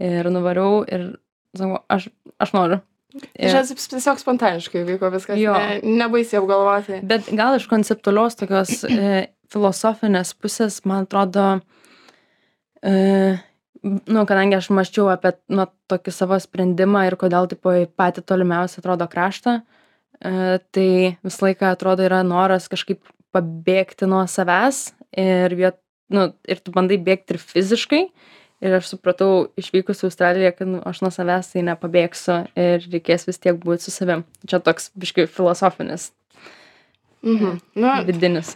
ir 0.00 0.30
nuvariau 0.32 0.82
ir 0.88 1.12
sakau 1.56 1.82
aš 1.92 2.08
aš 2.40 2.56
noriu 2.56 2.80
Ir... 3.12 3.50
ir, 3.50 3.52
Čia 3.52 3.76
tiesiog 3.92 4.20
spontaniškai 4.22 4.86
vyko 4.88 5.10
viskas. 5.12 5.36
Jo. 5.40 5.52
Ne, 5.52 5.80
nebaisiai 6.00 6.40
apgalvoti. 6.40 7.02
Bet 7.08 7.28
gal 7.36 7.58
iš 7.58 7.66
konceptualios 7.68 8.38
tokios 8.40 8.82
e, 8.88 9.26
filosofinės 9.52 10.32
pusės, 10.40 10.80
man 10.88 11.04
atrodo, 11.04 11.46
e, 12.80 12.94
nu, 13.84 14.24
kadangi 14.28 14.56
aš 14.56 14.70
maščiau 14.72 15.10
apie 15.12 15.34
nu, 15.52 15.68
tokį 15.92 16.14
savo 16.14 16.38
sprendimą 16.40 17.04
ir 17.10 17.18
kodėl 17.20 17.50
tipo 17.52 17.74
į 17.82 17.84
patį 18.00 18.24
tolimiausią 18.32 18.80
atrodo 18.80 19.08
kraštą, 19.12 19.58
e, 19.60 20.58
tai 20.72 20.88
visą 21.20 21.50
laiką 21.50 21.74
atrodo 21.74 22.08
yra 22.08 22.22
noras 22.24 22.70
kažkaip 22.72 23.04
pabėgti 23.32 24.08
nuo 24.08 24.24
savęs 24.28 24.86
ir, 25.12 25.52
viet, 25.56 25.80
nu, 26.12 26.30
ir 26.48 26.64
tu 26.64 26.72
bandai 26.72 27.00
bėgti 27.00 27.36
ir 27.36 27.44
fiziškai. 27.44 28.06
Ir 28.62 28.78
aš 28.78 28.92
supratau, 28.92 29.48
išvykus 29.58 30.04
į 30.04 30.08
Australiją, 30.08 30.52
kad 30.54 30.68
nu, 30.70 30.80
aš 30.86 31.02
nuo 31.02 31.10
savęs 31.10 31.50
tai 31.50 31.64
nepabėgsiu 31.66 32.36
ir 32.54 32.84
reikės 32.92 33.26
vis 33.26 33.42
tiek 33.42 33.58
būti 33.58 33.88
su 33.88 33.94
savim. 33.94 34.22
Čia 34.46 34.62
toks 34.62 34.92
biškai 34.94 35.26
filosofinis, 35.26 36.12
Mhm. 37.22 37.58
Nu, 37.74 37.88
vidinis. 38.06 38.54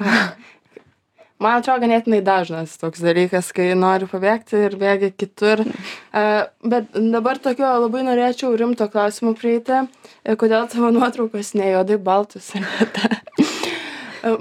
man 1.42 1.60
atrodo 1.60 1.84
ganėtinai 1.84 2.22
dažnas 2.24 2.74
toks 2.80 3.02
dalykas, 3.04 3.52
kai 3.54 3.68
nori 3.78 4.08
pabėgti 4.10 4.58
ir 4.66 4.76
bėgi 4.80 5.12
kitur. 5.14 5.62
Uh, 5.62 6.46
bet 6.72 6.90
dabar 6.96 7.38
tokio 7.42 7.68
labai 7.84 8.02
norėčiau 8.08 8.56
rimto 8.58 8.88
klausimų 8.90 9.36
prieiti. 9.38 9.84
E, 10.24 10.34
Kodėl 10.40 10.66
tavo 10.72 10.90
nuotraukos 10.94 11.54
ne 11.58 11.70
juodai 11.74 12.00
baltus? 12.10 12.52
Aneta? 12.58 13.12
E, 13.46 13.55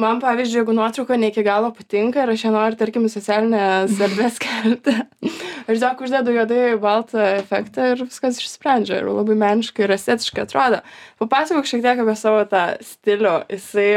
Man, 0.01 0.17
pavyzdžiui, 0.23 0.61
jeigu 0.63 0.73
nuotrauka 0.73 1.17
ne 1.19 1.27
iki 1.29 1.43
galo 1.45 1.69
patinka 1.75 2.23
ir 2.23 2.31
aš 2.33 2.45
ją 2.47 2.51
noriu, 2.55 2.77
tarkim, 2.79 3.05
socialinės 3.11 3.99
erdvės 4.01 4.39
kelti, 4.41 4.93
aš 5.67 5.71
tiesiog 5.75 6.01
uždedu 6.07 6.33
juodai 6.33 6.61
baltą 6.81 7.21
efektą 7.37 7.91
ir 7.93 8.01
viskas 8.07 8.39
išsprendžia 8.41 9.01
ir 9.01 9.09
labai 9.11 9.35
meniškai 9.37 9.85
ir 9.85 9.93
estetiškai 9.97 10.45
atrodo. 10.47 10.79
Papasakok 11.21 11.69
šiek 11.69 11.83
tiek 11.85 12.01
apie 12.01 12.15
savo 12.17 12.41
tą 12.49 12.63
stilių. 12.81 13.35
Jisai 13.53 13.89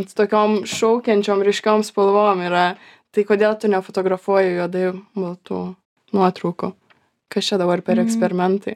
s 0.00 0.16
tokiom 0.18 0.62
šaukiančiom 0.66 1.44
ryškiom 1.46 1.84
spalvom 1.86 2.40
yra. 2.48 2.66
Tai 3.14 3.22
kodėl 3.28 3.54
tu 3.62 3.68
nefotografuoji 3.70 4.56
juodai 4.56 4.88
baltų 5.14 5.60
nuotraukų? 6.16 6.72
Kas 7.30 7.46
čia 7.50 7.58
dabar 7.60 7.82
per 7.82 8.00
Mhm. 8.00 8.08
eksperimentai? 8.08 8.74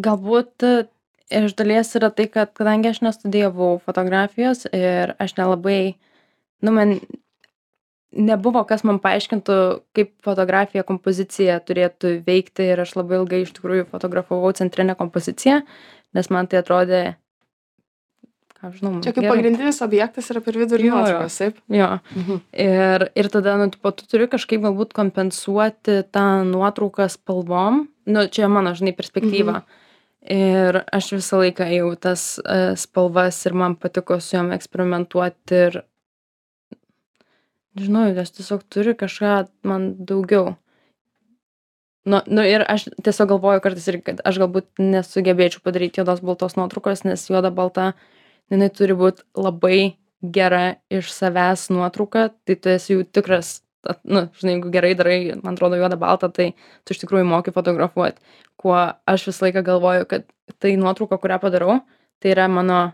Galbūt 0.00 0.88
iš 1.40 1.56
dalies 1.58 1.90
yra 1.98 2.12
tai, 2.14 2.28
kad 2.30 2.52
kadangi 2.56 2.90
aš 2.92 3.02
nestudijavau 3.04 3.76
fotografijos 3.84 4.66
ir 4.72 5.14
aš 5.22 5.36
nelabai, 5.38 5.94
nu, 6.62 6.74
man 6.74 6.96
nebuvo, 8.12 8.62
kas 8.68 8.84
man 8.86 9.00
paaiškintų, 9.02 9.56
kaip 9.96 10.12
fotografija, 10.24 10.84
kompozicija 10.88 11.58
turėtų 11.64 12.18
veikti 12.26 12.68
ir 12.74 12.84
aš 12.84 12.94
labai 12.98 13.22
ilgai 13.22 13.42
iš 13.46 13.54
tikrųjų 13.56 13.88
fotografavau 13.92 14.52
centrinę 14.56 14.96
kompoziciją, 14.98 15.62
nes 16.16 16.30
man 16.34 16.48
tai 16.50 16.60
atrodė, 16.60 17.02
ką 18.58 18.72
žinau, 18.76 18.94
Čia 19.04 19.14
kaip 19.14 19.24
gerai. 19.24 19.32
pagrindinis 19.32 19.80
objektas 19.84 20.28
yra 20.34 20.42
per 20.44 20.58
vidurį 20.60 20.90
nuotraukos, 20.92 21.38
taip? 21.40 21.60
Jo. 21.72 21.88
Mhm. 22.14 22.42
Ir, 22.66 23.06
ir 23.18 23.30
tada, 23.32 23.56
nu, 23.60 23.70
tipo, 23.72 23.94
tu 23.96 24.06
turi 24.10 24.28
kažkaip 24.30 24.62
galbūt 24.66 24.92
kompensuoti 24.96 26.02
tą 26.12 26.26
nuotrauką 26.48 27.08
spalvom. 27.12 27.86
Nu, 28.06 28.26
čia 28.28 28.50
mano, 28.52 28.74
žinai, 28.76 28.94
perspektyva. 28.98 29.62
Mhm. 29.62 29.78
Ir 30.22 30.84
aš 30.94 31.08
visą 31.16 31.40
laiką 31.42 31.66
jau 31.72 31.88
tas 31.98 32.38
uh, 32.38 32.76
spalvas 32.78 33.40
ir 33.46 33.56
man 33.58 33.74
patiko 33.74 34.20
su 34.22 34.36
jom 34.36 34.52
eksperimentuoti 34.54 35.56
ir, 35.66 35.78
žinau, 37.74 38.04
jos 38.14 38.30
tiesiog 38.36 38.62
turi 38.70 38.94
kažką 38.94 39.48
man 39.66 39.88
daugiau. 39.98 40.54
Nu, 42.06 42.20
nu 42.26 42.42
ir 42.46 42.62
aš 42.66 42.88
tiesiog 43.02 43.34
galvoju 43.34 43.62
kartais 43.62 43.88
ir, 43.90 43.98
kad 44.02 44.22
aš 44.26 44.38
galbūt 44.42 44.78
nesugebėčiau 44.82 45.62
padaryti 45.62 46.02
juodos 46.02 46.22
baltos 46.22 46.54
nuotraukos, 46.58 47.02
nes 47.06 47.26
juoda 47.30 47.50
balta, 47.54 47.92
jinai 48.50 48.70
turi 48.74 48.94
būti 48.98 49.26
labai 49.38 49.96
gera 50.22 50.76
iš 50.90 51.10
savęs 51.10 51.68
nuotrauka, 51.74 52.28
tai 52.46 52.56
tu 52.58 52.70
esi 52.70 52.94
jau 52.94 53.02
tikras, 53.02 53.61
at- 53.88 54.00
nu, 54.04 54.28
žinai, 54.38 54.54
jeigu 54.56 54.70
gerai 54.72 54.94
darai, 54.94 55.18
man 55.42 55.54
atrodo, 55.54 55.76
juoda 55.76 55.96
balta, 55.98 56.28
tai 56.28 56.52
tu 56.84 56.94
iš 56.94 57.00
tikrųjų 57.04 57.26
moki 57.26 57.50
fotografuoti. 57.54 58.18
Kuo 58.56 58.76
aš 59.06 59.26
visą 59.28 59.46
laiką 59.48 59.62
galvoju, 59.66 60.06
kad 60.08 60.24
tai 60.60 60.76
nuotrauka, 60.76 61.18
kurią 61.18 61.38
padarau, 61.42 61.80
tai 62.20 62.30
yra 62.34 62.48
mano 62.48 62.92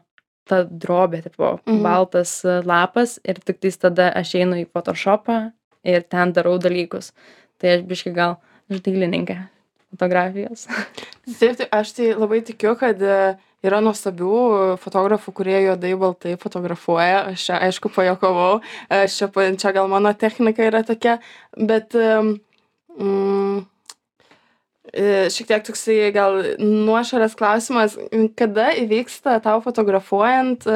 ta 0.49 0.62
drobė, 0.64 1.23
tipo, 1.25 1.59
Mhm. 1.66 1.83
baltas 1.83 2.42
lapas 2.64 3.18
ir 3.25 3.35
tik 3.35 3.61
tais 3.61 3.76
tada 3.76 4.12
aš 4.16 4.35
einu 4.40 4.57
į 4.64 4.66
Photoshopą 4.73 5.52
ir 5.85 6.02
ten 6.09 6.33
darau 6.33 6.59
dalykus. 6.59 7.12
Tai 7.59 7.68
aš 7.76 7.83
biškai 7.85 8.14
gal 8.14 8.38
aš 8.71 8.80
dailininkė 8.80 9.37
fotografijos. 9.90 10.66
Taip, 11.38 11.57
tai 11.59 11.66
aš 11.73 11.92
tai 11.92 12.14
labai 12.14 12.40
tikiu, 12.40 12.75
kad 12.78 13.00
e, 13.02 13.37
yra 13.67 13.81
nuostabių 13.83 14.77
fotografų, 14.83 15.35
kurie 15.41 15.57
juodai 15.67 15.95
baltai 15.99 16.37
fotografuoja. 16.41 17.25
Aš 17.33 17.49
čia, 17.49 17.59
aišku, 17.69 17.91
pajokavau. 17.95 18.61
Aš 18.93 19.19
čia, 19.21 19.31
pa- 19.35 19.50
čia 19.59 19.73
gal 19.77 19.91
mano 19.91 20.12
technika 20.15 20.67
yra 20.67 20.85
tokia, 20.87 21.19
bet 21.59 21.97
mm, 21.99 23.61
e, 24.93 25.29
šiek 25.35 25.50
tiek 25.50 25.67
toksai 25.67 25.99
gal 26.15 26.41
nuošalės 26.62 27.37
klausimas, 27.38 27.99
kada 28.38 28.71
įvyksta 28.85 29.41
tau 29.45 29.61
fotografuojant 29.65 30.69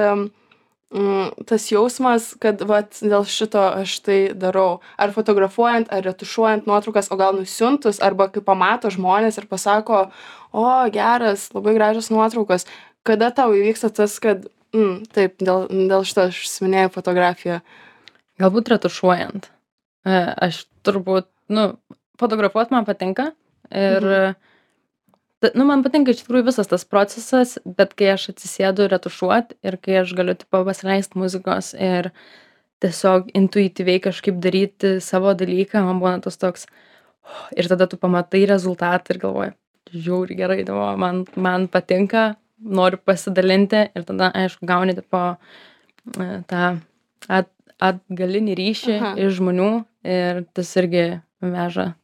mm, 0.93 1.47
tas 1.49 1.67
jausmas, 1.73 2.33
kad 2.43 2.61
vat, 2.69 2.99
dėl 3.03 3.25
šito 3.29 3.63
aš 3.83 3.95
tai 4.07 4.19
darau. 4.39 4.81
Ar 5.01 5.13
fotografuojant, 5.15 5.91
ar 5.93 6.05
retušuojant 6.07 6.69
nuotraukas, 6.69 7.11
o 7.13 7.19
gal 7.21 7.37
nusiuntus, 7.39 8.01
arba 8.05 8.29
kai 8.33 8.45
pamato 8.45 8.91
žmonės 8.93 9.41
ir 9.41 9.49
pasako, 9.51 10.05
o 10.53 10.67
geras, 10.95 11.49
labai 11.57 11.75
gražios 11.79 12.11
nuotraukos. 12.13 12.69
Kada 13.03 13.33
tau 13.35 13.57
įvyksta 13.57 13.91
tas, 13.97 14.19
kad, 14.23 14.47
mm, 14.77 15.09
taip, 15.17 15.39
dėl, 15.43 15.67
dėl 15.91 16.07
šito 16.07 16.29
aš 16.29 16.45
užsiminėjau 16.45 16.93
fotografiją. 17.01 17.61
Galbūt 18.41 18.71
retušuojant. 18.77 19.51
E, 20.07 20.17
Aš 20.49 20.65
turbūt, 20.87 21.29
nu, 21.53 21.73
fotografuoti 22.19 22.75
man 22.75 22.85
patinka 22.89 23.33
ir, 23.71 24.03
Mhm. 24.03 24.35
Ta- 25.43 25.53
nu, 25.59 25.67
man 25.69 25.83
patinka 25.85 26.15
iš 26.15 26.23
tikrųjų 26.23 26.47
visas 26.51 26.71
tas 26.71 26.85
procesas, 26.89 27.57
bet 27.67 27.97
kai 27.99 28.13
aš 28.15 28.31
atsisėdu 28.33 28.87
retušuoti 28.93 29.59
ir 29.67 29.79
kai 29.83 29.99
aš 30.03 30.15
galiu, 30.19 30.37
tipo, 30.39 30.63
pasileisti 30.69 31.19
muzikos 31.19 31.73
ir 31.75 32.13
tiesiog 32.83 33.33
intuityviai 33.39 34.03
kažkaip 34.03 34.39
daryti 34.43 34.97
savo 35.05 35.35
dalyką, 35.39 35.83
man 35.87 36.01
būna 36.03 36.23
tas 36.23 36.39
toks, 36.39 36.67
"Oh", 37.25 37.49
ir 37.57 37.69
tada 37.71 37.87
tu 37.87 37.97
pamatai 37.97 38.47
rezultatą 38.47 39.15
ir 39.15 39.19
galvoji, 39.19 39.53
žiauri 39.95 40.37
gerai, 40.37 40.65
tipo, 40.65 40.97
man, 40.97 41.25
man 41.37 41.69
patinka, 41.69 42.37
noriu 42.63 42.99
pasidalinti 42.99 43.91
ir 43.97 44.03
tada, 44.07 44.33
aišku, 44.35 44.67
gauni, 44.67 44.95
tipo, 44.95 45.37
e, 46.19 46.43
tą 46.47 46.81
at, 47.29 47.49
atgalinį 47.81 48.55
ryšį 48.59 48.95
Aha. 49.01 49.15
iš 49.19 49.39
žmonių 49.41 49.71
ir 50.05 50.45
tas 50.55 50.71
irgi 50.77 51.21
veža. 51.43 51.95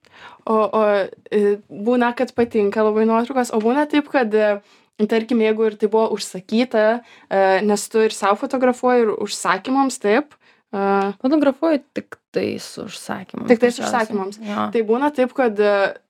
O, 0.48 0.58
o 0.72 0.82
e, 1.30 1.56
būna, 1.68 2.14
kad 2.16 2.32
patinka 2.36 2.84
labai 2.86 3.04
nuotraukos, 3.08 3.52
o 3.52 3.60
būna 3.60 3.84
taip, 3.90 4.08
kad, 4.12 4.32
e, 4.32 5.04
tarkim, 5.10 5.42
jeigu 5.44 5.68
ir 5.68 5.76
tai 5.80 5.90
buvo 5.92 6.06
užsakyta, 6.16 6.84
e, 7.28 7.42
nes 7.68 7.84
tu 7.92 8.00
ir 8.06 8.16
savo 8.16 8.38
fotografuoji, 8.40 9.04
ir 9.06 9.14
užsakymams, 9.28 10.00
taip. 10.04 10.36
Fotografuoju 10.68 11.78
tik 11.96 12.18
tai 12.36 12.58
su 12.60 12.82
užsakymu. 12.84 13.46
Tik 13.48 13.60
tais 13.62 13.78
užsakymams. 13.80 14.36
Jo. 14.44 14.66
Tai 14.74 14.82
būna 14.84 15.08
taip, 15.16 15.30
kad 15.32 15.56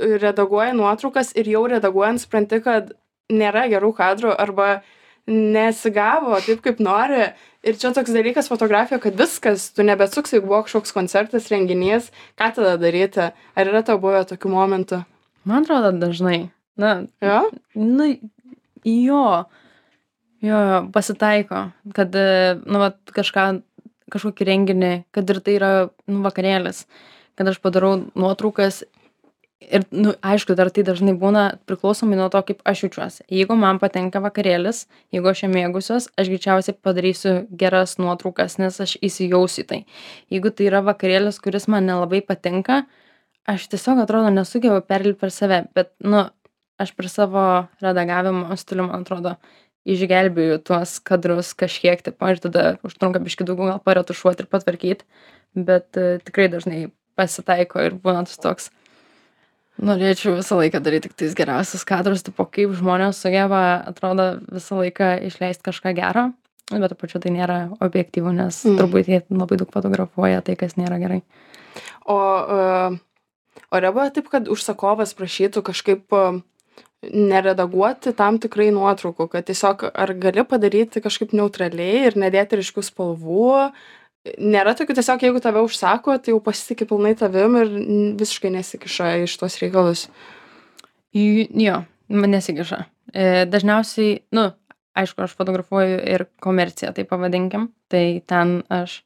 redaguoji 0.02 0.74
nuotraukas 0.74 1.30
ir 1.38 1.46
jau 1.52 1.60
redaguojant 1.70 2.24
supranti, 2.24 2.58
kad 2.64 2.90
nėra 3.30 3.68
gerų 3.70 3.92
kadrų 3.94 4.32
arba 4.34 4.80
nesigavo 5.28 6.38
taip, 6.44 6.62
kaip 6.64 6.80
nori. 6.82 7.28
Ir 7.66 7.76
čia 7.76 7.90
toks 7.92 8.12
dalykas 8.14 8.48
fotografija, 8.48 9.00
kad 9.02 9.16
viskas, 9.18 9.68
tu 9.74 9.84
nebesuks, 9.86 10.32
jeigu 10.32 10.46
buvo 10.46 10.62
kažkoks 10.66 10.94
koncertas, 10.94 11.48
renginys, 11.52 12.12
ką 12.38 12.52
tada 12.56 12.76
daryti? 12.80 13.28
Ar 13.34 13.70
yra 13.70 13.82
tau 13.86 13.98
buvę 14.00 14.22
tokių 14.30 14.52
momentų? 14.52 15.02
Man 15.48 15.66
atrodo, 15.66 15.90
dažnai. 15.98 16.48
Na, 16.78 17.02
Jo? 17.24 17.40
nu, 17.74 18.06
jo, 18.86 19.24
jo, 20.44 20.58
jo, 20.62 20.80
pasitaiko, 20.94 21.64
kad, 21.96 22.14
e, 22.14 22.54
nu, 22.62 22.78
vat, 22.84 23.00
kažką, 23.16 23.48
kažkokį 24.14 24.46
renginį, 24.48 24.92
kad 25.12 25.28
ir 25.34 25.42
tai 25.42 25.56
yra, 25.58 25.72
nu, 26.06 26.22
vakarėlis, 26.22 26.84
kad 27.38 27.50
aš 27.50 27.58
padarau 27.64 27.96
nuotraukas 28.14 28.84
ir, 29.60 29.84
nu, 29.90 30.12
aišku, 30.22 30.54
dar 30.58 30.70
tai 30.74 30.84
dažnai 30.86 31.14
būna 31.18 31.44
priklausomai 31.68 32.18
nuo 32.18 32.28
to, 32.32 32.40
kaip 32.46 32.62
aš 32.68 32.84
jaučiuosi. 32.86 33.26
Jeigu 33.32 33.56
man 33.58 33.80
patinka 33.82 34.22
vakarėlis, 34.22 34.86
jeigu 35.14 35.30
aš 35.32 35.44
mėgusios, 35.50 36.08
aš 36.18 36.30
greičiausiai 36.32 36.76
padarysiu 36.84 37.34
geras 37.60 37.96
nuotraukas, 38.00 38.58
nes 38.62 38.78
aš 38.84 38.96
įsijausiu 39.04 39.66
tai. 39.68 39.82
Jeigu 40.32 40.52
tai 40.54 40.70
yra 40.70 40.82
vakarėlis, 40.86 41.40
kuris 41.42 41.68
man 41.70 41.88
nelabai 41.90 42.22
patinka, 42.24 42.84
aš 43.48 43.68
tiesiog 43.72 44.02
atrodo 44.04 44.32
nesugebu 44.34 44.82
perlipti 44.86 45.22
per 45.22 45.34
save, 45.34 45.62
bet, 45.76 45.92
nu, 46.04 46.26
aš 46.78 46.94
per 46.94 47.10
savo 47.10 47.46
redagavimo 47.82 48.54
stilių, 48.58 48.88
man 48.90 49.06
atrodo, 49.06 49.36
išgelbėjau 49.88 50.60
tuos 50.68 50.98
kadrus 51.00 51.54
kažkiek, 51.58 52.02
tipo, 52.04 52.28
ir 52.28 52.40
tada 52.42 52.64
užtrunka 52.86 53.22
biški 53.24 53.46
daugiau 53.48 53.72
gal 53.72 53.82
paretušuoti 53.82 54.44
ir 54.44 54.50
patvarkyti, 54.52 55.06
bet 55.56 55.96
uh, 55.96 56.18
tikrai 56.22 56.50
dažnai 56.52 56.82
pasitaiko 57.18 57.82
ir 57.82 57.96
būna 57.98 58.26
toks. 58.28 58.68
Norėčiau 59.78 60.34
visą 60.40 60.58
laiką 60.58 60.80
daryti 60.82 61.06
tik 61.06 61.16
tais 61.20 61.34
geriausius 61.38 61.84
kadrus, 61.86 62.24
tipo 62.26 62.46
kaip 62.50 62.72
žmonės 62.74 63.20
sugeba, 63.22 63.84
atrodo, 63.86 64.40
visą 64.50 64.80
laiką 64.80 65.12
išleisti 65.28 65.68
kažką 65.68 65.92
gero, 65.94 66.24
bet 66.72 66.90
tuo 66.90 66.98
pačiu 66.98 67.22
tai 67.22 67.30
nėra 67.34 67.58
objektyvu, 67.78 68.32
nes 68.34 68.64
Mm. 68.64 68.78
turbūt 68.80 69.06
jie 69.06 69.22
labai 69.30 69.60
daug 69.60 69.70
fotografuoja 69.70 70.42
tai, 70.42 70.56
kas 70.58 70.74
nėra 70.74 70.98
gerai. 70.98 71.22
O, 72.04 72.18
uh, 72.18 72.98
o 73.70 73.80
buvo 73.92 74.10
taip, 74.10 74.28
kad 74.28 74.50
užsakovas 74.50 75.14
prašytų 75.14 75.62
kažkaip 75.62 76.10
uh, 76.10 76.42
neredaguoti 77.02 78.12
tam 78.18 78.40
tikrai 78.42 78.70
nuotraukų, 78.74 79.28
kad 79.30 79.46
tiesiog 79.46 79.86
ar 79.94 80.12
gali 80.18 80.42
padaryti 80.42 81.02
kažkaip 81.04 81.34
neutraliai 81.36 82.08
ir 82.08 82.18
nedėti 82.18 82.58
ryškių 82.58 82.82
spalvų. 82.82 83.70
Nėra 84.36 84.74
tokių 84.78 84.96
tiesiog, 84.98 85.24
jeigu 85.26 85.42
tave 85.44 85.62
užsako, 85.64 86.18
tai 86.22 86.34
jau 86.34 86.40
pasitikė 86.44 86.88
pilnai 86.90 87.14
tavim 87.18 87.56
ir 87.60 87.72
visiškai 88.20 88.52
nesikiša 88.54 89.12
iš 89.24 89.36
tos 89.40 89.58
reikalus. 89.62 90.06
Jo, 91.14 91.82
man 92.12 92.34
nesigiša. 92.34 92.82
E, 93.12 93.46
dažniausiai, 93.48 94.18
nu, 94.36 94.50
aišku, 94.98 95.24
aš 95.24 95.36
fotografuoju 95.38 95.98
ir 96.12 96.26
komerciją, 96.44 96.92
tai 96.96 97.06
pavadinkim, 97.08 97.70
tai 97.92 98.20
ten 98.28 98.60
aš 98.72 99.00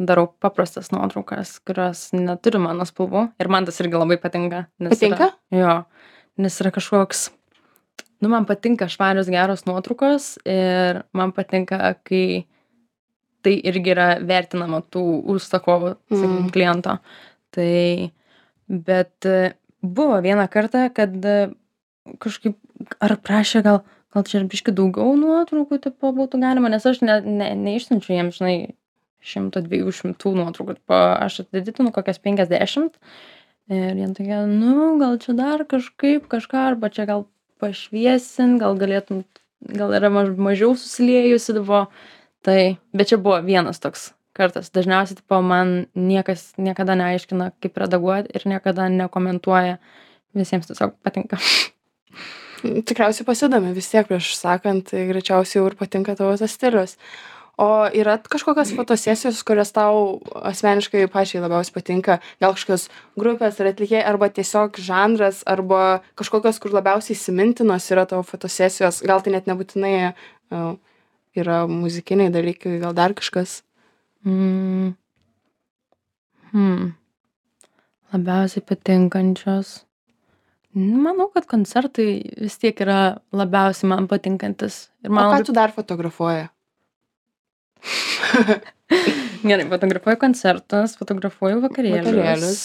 darau 0.00 0.26
paprastas 0.42 0.90
nuotraukas, 0.94 1.58
kurios 1.66 2.08
neturi 2.16 2.58
mano 2.62 2.86
spalvų 2.88 3.28
ir 3.40 3.50
man 3.52 3.68
tas 3.68 3.78
irgi 3.82 4.00
labai 4.00 4.18
patinka. 4.22 4.64
Patinka? 4.82 5.30
Yra, 5.52 5.60
jo, 5.60 5.74
nes 6.42 6.56
yra 6.62 6.72
kažkoks, 6.74 7.28
nu, 8.24 8.30
man 8.32 8.48
patinka 8.48 8.88
švarios 8.90 9.30
geros 9.30 9.66
nuotraukos 9.68 10.34
ir 10.48 11.04
man 11.14 11.34
patinka, 11.36 11.94
kai 12.06 12.46
tai 13.44 13.54
irgi 13.70 13.92
yra 13.94 14.08
vertinama 14.24 14.82
tų 14.92 15.02
užsakovų, 15.34 15.94
sakykim, 16.10 16.38
Mm. 16.44 16.52
kliento. 16.54 16.98
Tai, 17.54 18.10
bet 18.68 19.28
e, 19.28 19.52
buvo 19.82 20.20
vieną 20.24 20.48
kartą, 20.50 20.88
kad 20.94 21.14
e, 21.24 21.50
kažkaip, 22.22 22.56
ar 23.04 23.16
prašė 23.20 23.62
gal, 23.66 23.82
gal 24.14 24.24
čia 24.26 24.40
ir 24.40 24.48
biški 24.50 24.74
daugiau 24.74 25.14
nuotraukų, 25.18 25.78
tipo, 25.88 26.10
būtų 26.16 26.40
galima, 26.42 26.70
nes 26.72 26.86
aš 26.86 27.02
ne, 27.04 27.20
ne, 27.24 27.52
neišsiunčiu 27.58 28.16
jiems, 28.16 28.40
žinai, 28.40 28.56
šimto 29.24 29.62
dviejų 29.64 29.92
šimtų 30.00 30.34
nuotraukų, 30.40 30.76
tipo, 30.80 30.98
aš 31.24 31.44
atiditinu 31.44 31.92
kokias 31.94 32.18
penkiasdešimt. 32.20 32.98
Ir 33.72 33.96
jie 33.96 34.08
tokie, 34.12 34.40
nu, 34.50 34.98
gal 35.00 35.16
čia 35.22 35.32
dar 35.38 35.62
kažkaip 35.64 36.26
kažką, 36.28 36.66
arba 36.74 36.90
čia 36.92 37.06
gal 37.08 37.24
pašviesin, 37.62 38.58
gal 38.60 38.76
galėtum, 38.76 39.22
gal 39.72 39.94
yra 39.96 40.10
maž, 40.12 40.34
mažiau 40.36 40.74
susiliejusi, 40.76 41.54
buvo. 41.62 41.86
Tai, 42.44 42.76
bet 42.92 43.08
čia 43.08 43.18
buvo 43.20 43.38
vienas 43.44 43.80
toks 43.80 44.10
kartas. 44.36 44.68
Dažniausiai, 44.74 45.20
tipo, 45.22 45.38
man 45.40 45.86
niekas 45.96 46.52
niekada 46.60 46.96
neaiškina, 46.98 47.52
kaip 47.62 47.78
redaguoti 47.80 48.34
ir 48.34 48.44
niekada 48.50 48.90
nekomentuoja. 48.92 49.78
Visiems 50.36 50.66
tiesiog 50.68 50.96
patinka. 51.06 51.38
Tikriausiai 52.88 53.26
pasidomi 53.28 53.70
vis 53.76 53.88
tiek 53.92 54.08
prieš 54.08 54.34
sakant, 54.36 54.90
tai 54.90 55.06
greičiausiai 55.10 55.60
jau 55.60 55.68
ir 55.70 55.78
patinka 55.78 56.16
tavo 56.18 56.34
tas 56.40 56.52
stilius. 56.56 56.98
O 57.60 57.86
yra 57.94 58.16
kažkokios 58.18 58.72
fotosesijos, 58.74 59.44
kurias 59.46 59.70
tau 59.70 60.18
asmeniškai 60.50 61.04
pačiai 61.12 61.44
labiausiai 61.44 61.76
patinka? 61.76 62.16
Gal 62.42 62.56
kažkokios 62.56 62.88
grupės 63.20 63.60
ar 63.62 63.70
atlikėjai, 63.70 64.02
arba 64.10 64.26
tiesiog 64.34 64.80
žanras, 64.82 65.44
arba 65.46 66.00
kažkokios, 66.18 66.58
kur 66.58 66.74
labiausiai 66.74 67.14
įsimintinos 67.14 67.86
yra 67.94 68.08
tavo 68.10 68.26
fotosesijos? 68.26 69.04
Gal 69.06 69.22
tai 69.22 69.36
net 69.36 69.46
nebūtinai 69.46 69.94
uh, 70.10 70.74
yra 71.40 71.64
muzikiniai 71.70 72.32
dalykai, 72.34 72.78
gal 72.82 72.94
dar 72.96 73.14
kažkas? 73.16 73.62
Mm. 74.26 74.94
Hmm. 76.52 76.92
Labiausiai 78.14 78.62
patinkančios. 78.66 79.82
Manau, 80.74 81.28
kad 81.34 81.46
koncertai 81.50 82.08
vis 82.42 82.56
tiek 82.58 82.78
yra 82.82 83.18
labiausiai 83.34 83.90
man 83.90 84.08
patinkantis. 84.10 84.88
Ir 85.04 85.10
O 85.10 85.14
man 85.14 85.28
ką 85.28 85.36
labai... 85.36 85.46
tu 85.46 85.54
dar 85.54 85.74
fotografuoji? 85.74 86.48
Gerai, 89.48 89.66
fotografuoju 89.70 90.18
koncertus, 90.22 90.96
fotografuoju 90.98 91.60
vakarėlius. 91.62 92.08
Vakarėlius. 92.08 92.62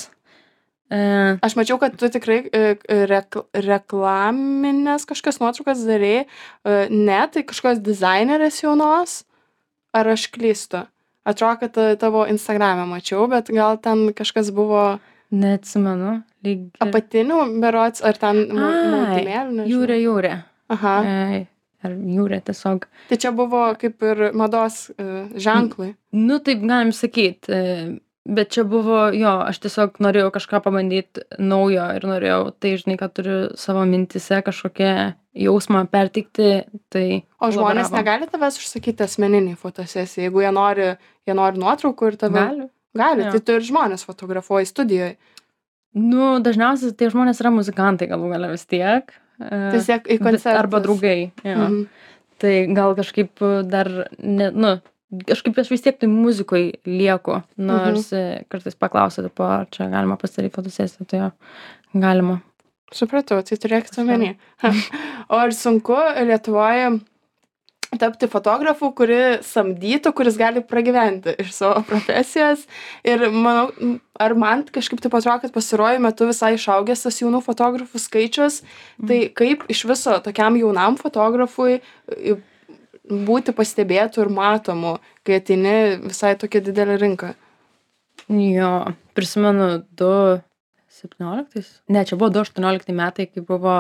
E, 0.89 0.99
Aš 1.45 1.53
mačiau, 1.59 1.77
kad 1.81 1.93
tu 2.01 2.07
tikrai 2.09 2.39
e, 2.49 2.75
rekl 3.09 3.43
reklaminės 3.53 5.05
kažkokias 5.09 5.37
nuotraukas 5.41 5.83
darei. 5.87 6.23
E, 6.65 6.87
Ne, 6.89 7.19
tai 7.33 7.43
kažkokios 7.45 7.81
dizainerės 7.85 8.61
jaunos. 8.63 9.19
Ar 9.93 10.09
aš 10.13 10.27
klystu? 10.33 10.83
Atrodo, 11.29 11.59
kad 11.61 11.73
ta- 11.73 11.95
tavo 12.01 12.23
Instagram'e 12.29 12.85
mačiau, 12.89 13.27
bet 13.29 13.49
gal 13.53 13.77
ten 13.81 14.09
kažkas 14.17 14.49
buvo 14.55 14.99
neatsimenu. 15.33 16.19
Lyg... 16.45 16.67
apatinių 16.81 17.39
berots, 17.61 18.01
ar 18.05 18.17
ten 18.17 18.45
Ai, 18.49 19.23
nežinau. 19.25 19.65
Jūrė, 19.69 19.97
jūrė. 20.01 20.33
Aha. 20.73 20.93
E, 21.05 21.39
ar 21.85 21.93
jūrė 21.93 22.39
tiesiog. 22.49 22.85
Tai 23.09 23.17
čia 23.17 23.31
buvo 23.35 23.61
kaip 23.81 24.01
ir 24.05 24.29
mados 24.37 24.87
ženklai. 25.35 25.93
Nu, 26.17 26.39
taip 26.39 26.61
galim 26.65 26.93
sakyti. 26.95 27.99
Bet 28.29 28.51
čia 28.53 28.63
buvo, 28.67 29.07
jo, 29.15 29.31
aš 29.49 29.57
tiesiog 29.63 29.95
norėjau 30.03 30.29
kažką 30.35 30.59
pabandyti 30.61 31.23
naujo 31.41 31.85
ir 31.97 32.03
norėjau, 32.05 32.41
tai 32.61 32.75
žinai, 32.77 32.97
kad 32.99 33.13
turiu 33.17 33.37
savo 33.57 33.81
mintise 33.89 34.41
kažkokią 34.45 34.91
jausmą 35.39 35.85
perteikti, 35.89 36.49
tai... 36.93 37.05
O 37.41 37.49
žmonės 37.53 37.89
negali 37.95 38.27
tavęs 38.29 38.59
užsakyti 38.61 39.05
asmeniniai 39.05 39.57
fotosesijai, 39.57 40.27
jeigu 40.27 40.43
jie 40.43 40.51
nori, 40.53 40.91
jie 41.25 41.37
nori 41.37 41.61
nuotraukų 41.63 42.11
ir 42.11 42.19
tave. 42.21 42.43
Gali. 42.51 42.69
Gali, 42.99 43.25
Jo. 43.25 43.33
tai 43.33 43.41
tu 43.45 43.57
ir 43.57 43.65
žmonės 43.65 44.05
fotografuoji 44.05 44.69
studijoje. 44.69 45.15
Nu, 45.97 46.37
dažniausiai 46.45 46.93
tie 46.97 47.09
žmonės 47.13 47.41
yra 47.41 47.51
muzikantai 47.53 48.09
galų 48.09 48.31
gale 48.33 48.51
vis 48.53 48.65
tiek. 48.69 49.13
E, 49.39 49.79
tiek 49.79 50.05
į 50.05 50.19
koncertus. 50.21 50.57
Arba 50.57 50.81
draugai. 50.83 51.31
Jo. 51.41 51.57
Mhm. 51.57 51.81
Tai 52.39 52.53
gal 52.71 52.93
kažkaip 52.95 53.41
dar, 53.67 53.89
ne, 54.15 54.47
nu, 54.55 54.77
kažkaip 55.29 55.57
aš 55.57 55.71
vis 55.73 55.85
tiek 55.85 55.97
tai 55.99 56.09
muzikoj 56.11 56.65
lieku, 56.87 57.41
nors 57.57 58.11
mhm. 58.13 58.45
kartais 58.51 58.77
paklausia, 58.77 59.25
tipo, 59.25 59.45
ar 59.45 59.69
čia 59.73 59.89
galima 59.91 60.19
pasidaryti 60.21 60.55
fotosesiją, 60.55 61.07
tai 61.09 61.23
jo, 61.23 61.31
galima. 61.97 62.39
Supratau, 62.93 63.41
tai 63.45 63.57
turėkit 63.61 64.01
omeny. 64.01 64.33
o 65.31 65.37
ar 65.37 65.53
sunku 65.53 65.97
Lietuvoje 66.25 66.97
tapti 67.97 68.27
fotografu, 68.29 68.91
kuri 68.93 69.39
samdytų, 69.45 70.11
kuris 70.17 70.37
gali 70.37 70.61
pragyventi 70.65 71.33
iš 71.41 71.53
savo 71.55 71.81
profesijos. 71.89 72.65
Ir 73.07 73.25
manau, 73.33 73.69
ar 74.21 74.35
man 74.37 74.61
kažkaip 74.69 75.01
taip 75.01 75.15
atrodo, 75.17 75.39
kad 75.45 75.55
pasiroju 75.55 76.01
metu 76.03 76.29
visai 76.29 76.53
išaugęs 76.57 77.07
tas 77.07 77.17
jaunų 77.21 77.41
fotografų 77.45 78.01
skaičius. 78.01 78.61
Tai 79.01 79.19
kaip 79.37 79.65
iš 79.73 79.85
viso 79.89 80.19
tokiam 80.25 80.59
jaunam 80.59 80.99
fotografui 81.01 81.79
būti 83.09 83.53
pastebėtų 83.57 84.23
ir 84.23 84.31
matomu, 84.33 84.97
kai 85.25 85.39
ateini 85.39 85.99
visai 86.03 86.35
tokia 86.39 86.61
didelė 86.65 86.97
rinka. 87.01 87.33
Jo, 88.29 88.93
prisimenu 89.17 89.81
2017, 89.97 91.81
ne, 91.89 92.05
čia 92.05 92.17
buvo 92.19 92.29
2018 92.37 92.93
metai, 92.93 93.25
kai 93.31 93.41
buvo 93.45 93.75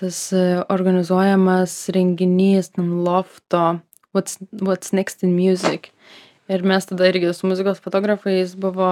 tas 0.00 0.18
e, 0.32 0.62
organizuojamas 0.72 1.74
renginys, 1.94 2.72
lofto, 2.78 3.80
what's, 4.16 4.38
what's 4.60 4.92
Next 4.92 5.22
in 5.22 5.36
Music. 5.36 5.92
Ir 6.48 6.64
mes 6.66 6.88
tada 6.88 7.10
irgi 7.10 7.34
su 7.36 7.46
muzikos 7.46 7.80
fotografais 7.80 8.56
buvo 8.58 8.88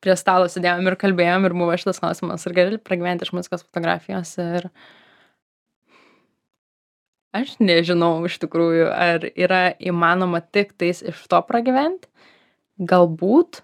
prie 0.00 0.14
stalo 0.16 0.46
sėdėjom 0.50 0.86
ir 0.86 0.96
kalbėjom 1.00 1.48
ir 1.48 1.56
buvo 1.56 1.74
šitas 1.78 1.98
klausimas, 2.02 2.46
ar 2.46 2.54
gali 2.56 2.78
pragyventi 2.78 3.26
iš 3.26 3.32
muzikos 3.36 3.64
fotografijos. 3.66 4.36
Ir 4.40 4.68
aš 7.34 7.56
nežinau 7.62 8.18
iš 8.28 8.38
tikrųjų, 8.42 8.88
ar 8.92 9.26
yra 9.34 9.70
įmanoma 9.80 10.42
tik 10.44 10.74
tais 10.78 11.02
iš 11.02 11.22
to 11.30 11.40
pragyventi. 11.48 12.08
Galbūt. 12.76 13.62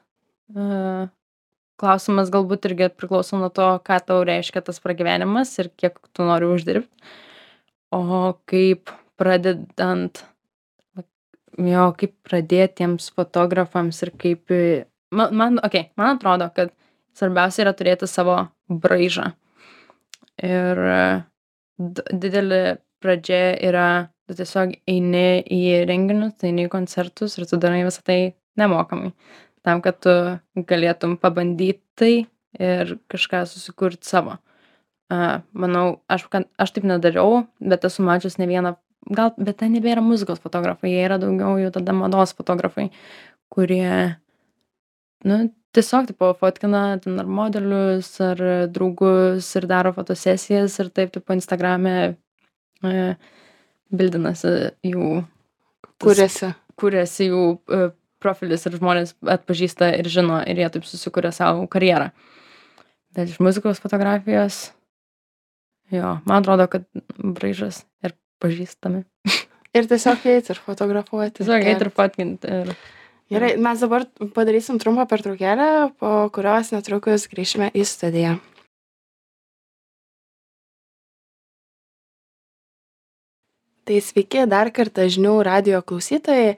Klausimas 1.83 2.31
galbūt 2.33 2.69
irgi 2.71 2.89
priklauso 2.95 3.39
nuo 3.41 3.51
to, 3.53 3.69
ką 3.85 3.99
tau 4.07 4.23
reiškia 4.27 4.63
tas 4.65 4.79
pragyvenimas 4.83 5.53
ir 5.59 5.71
kiek 5.77 5.99
tu 6.15 6.27
nori 6.27 6.49
uždirbti. 6.49 7.09
O 7.93 8.33
kaip 8.49 8.93
pradedant, 9.21 10.23
jo, 11.59 11.89
kaip 11.99 12.15
pradėtiems 12.25 13.11
fotografams 13.13 14.01
ir 14.07 14.13
kaip, 14.21 14.55
man, 15.13 15.35
man, 15.37 15.61
okay, 15.67 15.91
man 16.01 16.17
atrodo, 16.17 16.49
kad 16.57 16.73
svarbiausia 17.19 17.67
yra 17.67 17.75
turėti 17.77 18.09
savo 18.09 18.39
braižą. 18.73 19.33
Ir 20.43 20.81
didelė 21.79 22.63
pradžia 23.03 23.53
yra, 23.69 23.89
tu 24.29 24.37
tiesiog 24.39 24.77
eini 24.89 25.43
į 25.45 25.63
renginius, 25.89 26.37
tai 26.41 26.53
eini 26.53 26.67
į 26.69 26.73
koncertus 26.73 27.37
ir 27.39 27.49
tu 27.51 27.59
darai 27.61 27.83
visą 27.87 28.05
tai 28.07 28.21
nemokamai. 28.61 29.13
Tam, 29.63 29.83
kad 29.83 30.01
tu 30.03 30.15
galėtum 30.69 31.17
pabandyti 31.23 31.83
tai 31.99 32.15
ir 32.59 32.97
kažką 33.13 33.45
susikurti 33.47 34.09
savo. 34.09 34.39
Uh, 35.13 35.43
manau, 35.53 36.01
aš, 36.09 36.25
aš 36.61 36.73
taip 36.73 36.87
nedariau, 36.89 37.43
bet 37.61 37.85
esu 37.85 38.05
mačius 38.07 38.39
ne 38.41 38.47
vieną, 38.49 38.73
gal, 39.13 39.35
bet 39.37 39.59
ten 39.61 39.75
nebėra 39.77 40.01
muzikos 40.05 40.41
fotografai, 40.41 40.93
jie 40.95 41.03
yra 41.05 41.19
daugiau 41.21 41.59
jau 41.61 41.73
tada 41.75 41.93
mados 41.97 42.33
fotografai, 42.39 42.87
kurie, 43.53 44.17
nu, 45.29 45.43
tiesiog, 45.77 46.09
tipo, 46.13 46.33
fotkina 46.41 46.83
ten 47.05 47.21
ar 47.21 47.29
modelius, 47.29 48.09
ar 48.25 48.41
draugus 48.73 49.51
ir 49.59 49.69
daro 49.69 49.93
fotosesijas 49.97 50.79
ir 50.81 50.93
taip, 50.97 51.13
tipo, 51.17 51.37
Instagram'e 51.37 52.15
bildinasi 53.93 54.53
jų. 54.93 55.23
Kuriasi. 56.03 56.53
Kuriasi 56.81 57.31
jų 57.31 57.43
e, 57.53 57.81
profilis 58.23 58.67
ir 58.67 58.77
žmonės 58.79 59.15
atpažįsta 59.23 59.93
ir 60.01 60.09
žino 60.11 60.41
ir 60.49 60.63
jie 60.63 60.71
taip 60.75 60.87
susikuria 60.89 61.31
savo 61.35 61.67
karjerą. 61.71 62.11
Bet 63.13 63.29
iš 63.29 63.43
muzikos 63.45 63.83
fotografijos 63.83 64.71
Jo, 65.93 66.19
man 66.25 66.41
atrodo, 66.41 66.67
kad 66.73 66.87
braižas 67.19 67.83
ir 68.05 68.15
pažįstami. 68.41 69.05
Ir 69.77 69.89
tiesiog 69.89 70.25
eiti 70.29 70.55
ir 70.55 70.61
fotografuoti. 70.61 71.35
Tiesiog 71.39 71.67
eiti 71.69 71.85
ir 71.85 71.91
patkinti. 71.93 72.49
Ir... 72.49 72.73
Gerai, 73.33 73.51
mes 73.61 73.85
dabar 73.85 74.07
padarysim 74.37 74.81
trumpą 74.81 75.05
pertraukėlę, 75.09 75.69
po 76.01 76.13
kurios 76.33 76.73
netrukus 76.73 77.29
grįšime 77.33 77.71
į 77.77 77.85
studiją. 77.89 78.35
Tai 83.93 83.99
sveiki 84.01 84.47
dar 84.49 84.71
kartą 84.73 85.05
žinių 85.13 85.35
radio 85.45 85.83
klausytojai. 85.85 86.55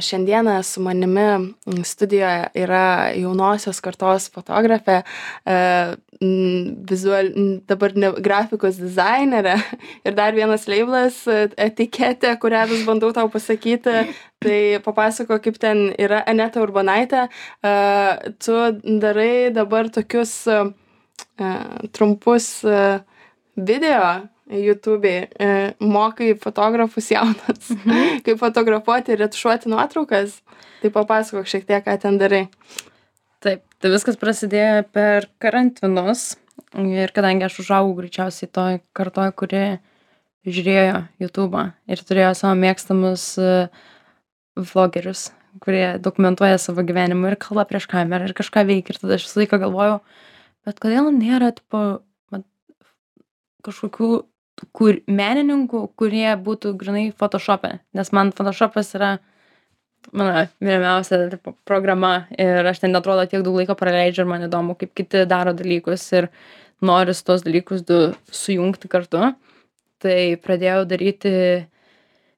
Šiandieną 0.00 0.54
su 0.64 0.80
manimi 0.80 1.52
studijoje 1.84 2.46
yra 2.56 3.10
jaunosios 3.12 3.82
kartos 3.84 4.30
fotografė, 4.32 5.02
vizual, 6.88 7.28
dabar 7.68 7.96
ne, 8.00 8.14
grafikos 8.16 8.80
dizainerė 8.80 9.58
ir 10.08 10.16
dar 10.16 10.32
vienas 10.32 10.64
leiblas, 10.64 11.20
etiketė, 11.68 12.32
kurią 12.40 12.64
vis 12.72 12.88
bandau 12.88 13.12
tau 13.12 13.28
pasakyti. 13.28 14.00
Tai 14.40 14.60
papasako, 14.88 15.42
kaip 15.44 15.60
ten 15.60 15.90
yra 16.00 16.24
Aneta 16.24 16.64
Urbanaitė. 16.64 17.26
Tu 18.40 18.60
darai 19.04 19.52
dabar 19.52 19.92
tokius 19.92 20.38
trumpus 21.92 22.54
video 23.52 24.06
YouTube'ai 24.50 25.28
e, 25.40 25.74
mokai 25.80 26.34
fotografus 26.36 27.08
jaunas, 27.10 27.70
mhm. 27.72 28.20
kaip 28.26 28.40
fotografuoti 28.40 29.14
ir 29.14 29.22
retušuoti 29.24 29.72
nuotraukas. 29.72 30.40
Tai 30.82 30.90
papasakok 30.92 31.48
šiek 31.48 31.64
tiek, 31.64 31.84
ką 31.86 31.96
ten 32.02 32.18
darai. 32.20 32.44
Taip, 33.44 33.64
tai 33.80 33.92
viskas 33.92 34.18
prasidėjo 34.20 34.84
per 34.92 35.30
karantinus 35.40 36.34
ir 36.76 37.12
kadangi 37.16 37.46
aš 37.46 37.62
užaugau 37.64 37.96
greičiausiai 38.02 38.50
toj 38.52 38.78
kartoj, 38.96 39.32
kuri 39.38 39.64
žiūrėjo 40.44 41.00
YouTube'ą 41.24 41.64
ir 41.88 42.04
turėjo 42.04 42.34
savo 42.36 42.58
mėgstamus 42.60 43.26
e, 43.40 43.50
vlogerius, 44.60 45.30
kurie 45.64 45.96
dokumentuoja 46.04 46.60
savo 46.60 46.84
gyvenimą 46.84 47.32
ir 47.32 47.40
kalba 47.40 47.64
prieš 47.68 47.88
kamerą 47.88 48.28
ir 48.28 48.36
kažką 48.36 48.66
veikia. 48.68 48.92
Ir 48.92 49.00
tada 49.00 49.16
aš 49.16 49.24
visą 49.24 49.40
laiką 49.40 49.62
galvojau, 49.64 50.02
bet 50.68 50.84
kodėl 50.84 51.08
nėra 51.16 51.54
tipo, 51.56 52.02
kažkokių 53.64 54.10
kur 54.76 55.00
menininkų, 55.10 55.80
kurie 55.98 56.28
būtų 56.40 56.74
grinai 56.78 57.06
Photoshop'e, 57.18 57.78
nes 57.96 58.12
man 58.14 58.32
Photoshop'as 58.34 58.94
yra 58.98 59.10
mano 60.12 60.44
mylimiausia 60.60 61.38
programa 61.64 62.26
ir 62.38 62.66
aš 62.66 62.82
ten 62.84 62.96
atrodo 62.96 63.24
tiek 63.28 63.44
daug 63.44 63.56
laiko 63.58 63.76
praleidžiu 63.78 64.24
ir 64.24 64.30
man 64.30 64.46
įdomu, 64.48 64.76
kaip 64.78 64.92
kiti 64.96 65.24
daro 65.28 65.54
dalykus 65.56 66.04
ir 66.12 66.28
noriu 66.84 67.14
tos 67.26 67.44
dalykus 67.46 67.84
du 67.88 68.00
sujungti 68.30 68.90
kartu. 68.92 69.32
Tai 70.04 70.18
pradėjau 70.44 70.84
daryti 70.84 71.32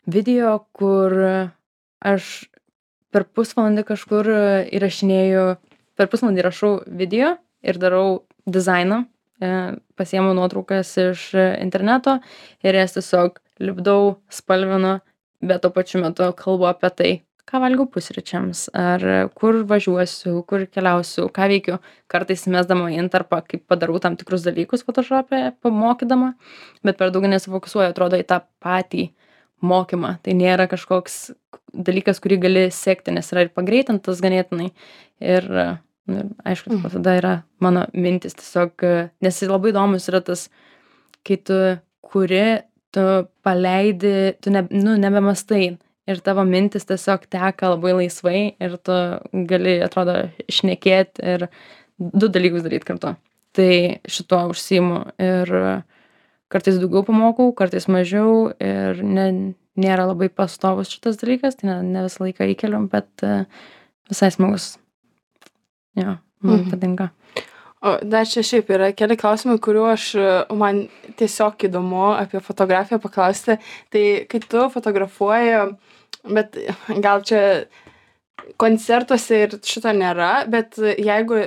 video, 0.07 0.61
kur 0.77 1.17
aš 1.99 2.47
per 3.11 3.27
pusvalandį 3.27 3.83
kažkur 3.89 4.29
įrašinėjau, 4.77 5.47
per 5.99 6.11
pusvalandį 6.13 6.47
rašau 6.47 6.73
video 6.87 7.35
ir 7.67 7.81
darau 7.83 8.23
dizainą 8.47 9.05
pasiemu 9.39 10.33
nuotraukas 10.37 10.95
iš 11.01 11.29
interneto 11.61 12.19
ir 12.65 12.79
jas 12.79 12.97
tiesiog 12.97 13.41
lipdau, 13.61 14.17
spalvinu, 14.33 14.99
bet 15.45 15.63
tuo 15.65 15.71
pačiu 15.73 16.03
metu 16.03 16.29
kalbu 16.37 16.69
apie 16.69 16.91
tai, 16.97 17.13
ką 17.47 17.61
valgau 17.63 17.87
pusryčiams, 17.91 18.67
ar 18.75 19.03
kur 19.39 19.61
važiuosiu, 19.71 20.41
kur 20.51 20.65
keliausiu, 20.67 21.29
ką 21.31 21.47
veikiu. 21.53 21.77
Kartais 22.11 22.43
mesdama 22.51 22.89
į 22.91 22.99
intarpą, 23.05 23.39
kaip 23.47 23.63
padarau 23.71 24.01
tam 24.03 24.17
tikrus 24.19 24.43
dalykus 24.47 24.83
Photoshop'e, 24.87 25.53
pamokydama, 25.63 26.33
bet 26.83 26.99
per 26.99 27.15
daug 27.15 27.29
nesifokusuoju, 27.31 27.93
atrodo, 27.93 28.19
į 28.19 28.27
tą 28.27 28.41
patį 28.63 29.11
mokymą. 29.63 30.17
Tai 30.27 30.35
nėra 30.37 30.67
kažkoks 30.71 31.31
dalykas, 31.71 32.19
kurį 32.25 32.41
gali 32.43 32.67
sekti, 32.75 33.15
nes 33.15 33.31
yra 33.33 33.47
ir 33.47 33.55
pagreitintas 33.55 34.21
ganėtinai. 34.25 34.73
Ir 35.23 35.47
nu 36.11 36.29
aišku 36.47 36.71
tipo 36.77 36.91
tada 36.93 37.17
yra 37.19 37.35
mano 37.61 37.87
mintys 37.93 38.37
tiesiog 38.39 38.87
nes 39.25 39.43
labai 39.51 39.73
įdomus 39.75 40.09
yra 40.11 40.23
tas 40.25 40.47
kai 41.27 41.39
tu 41.43 41.59
kuri 42.07 42.47
tu 42.97 43.29
paleidi 43.45 44.35
tu 44.41 44.51
ne 44.51 44.67
nu 44.71 44.97
nebemąstai. 44.97 45.77
Ir 46.07 46.21
tavo 46.23 46.45
mintys 46.47 46.87
tiesiog 46.87 47.27
teka 47.35 47.73
labai 47.73 47.93
laisvai 47.99 48.41
ir 48.63 48.77
tu 48.87 48.97
gali 49.51 49.75
atrodo 49.83 50.15
šnekėt 50.57 51.19
ir 51.33 51.49
du 51.99 52.31
dalykus 52.31 52.63
daryt 52.63 52.87
kartu. 52.87 53.17
Tai 53.57 53.73
šituo 54.07 54.45
užsiimu 54.53 55.01
ir 55.19 55.53
kartais 56.53 56.79
daugiau 56.79 57.03
pamokau 57.09 57.51
kartais 57.59 57.89
mažiau 57.91 58.53
ir 58.63 59.03
ne 59.03 59.27
nėra 59.77 60.07
labai 60.09 60.31
pastovus 60.31 60.93
šitas 60.95 61.19
dalykas 61.21 61.59
tai 61.59 61.73
ne 61.73 61.77
ne 61.91 62.07
visą 62.07 62.23
laiką 62.25 62.47
įkeliu 62.55 62.85
bet 62.93 63.27
visai 64.09 64.31
smagus 64.33 64.77
Jo, 65.97 66.19
man 66.45 66.61
mhm. 66.61 66.71
patinka. 66.73 67.11
O 67.87 67.97
dar 68.03 68.27
čia 68.27 68.43
šiaip 68.47 68.71
yra 68.73 68.91
keli 68.97 69.19
klausimai, 69.21 69.59
kuriuo 69.63 69.91
aš, 69.93 70.07
man 70.57 70.87
tiesiog 71.21 71.67
įdomu 71.69 72.07
apie 72.17 72.41
fotografiją 72.43 72.99
paklausti. 73.03 73.59
Tai 73.93 74.05
kai 74.31 74.41
tu 74.43 74.65
fotografuoji, 74.73 75.67
bet 76.25 76.57
gal 77.05 77.23
čia 77.27 77.43
koncertuose 78.61 79.39
ir 79.45 79.55
šito 79.67 79.91
nėra, 79.97 80.47
bet 80.51 80.79
jeigu, 80.79 81.39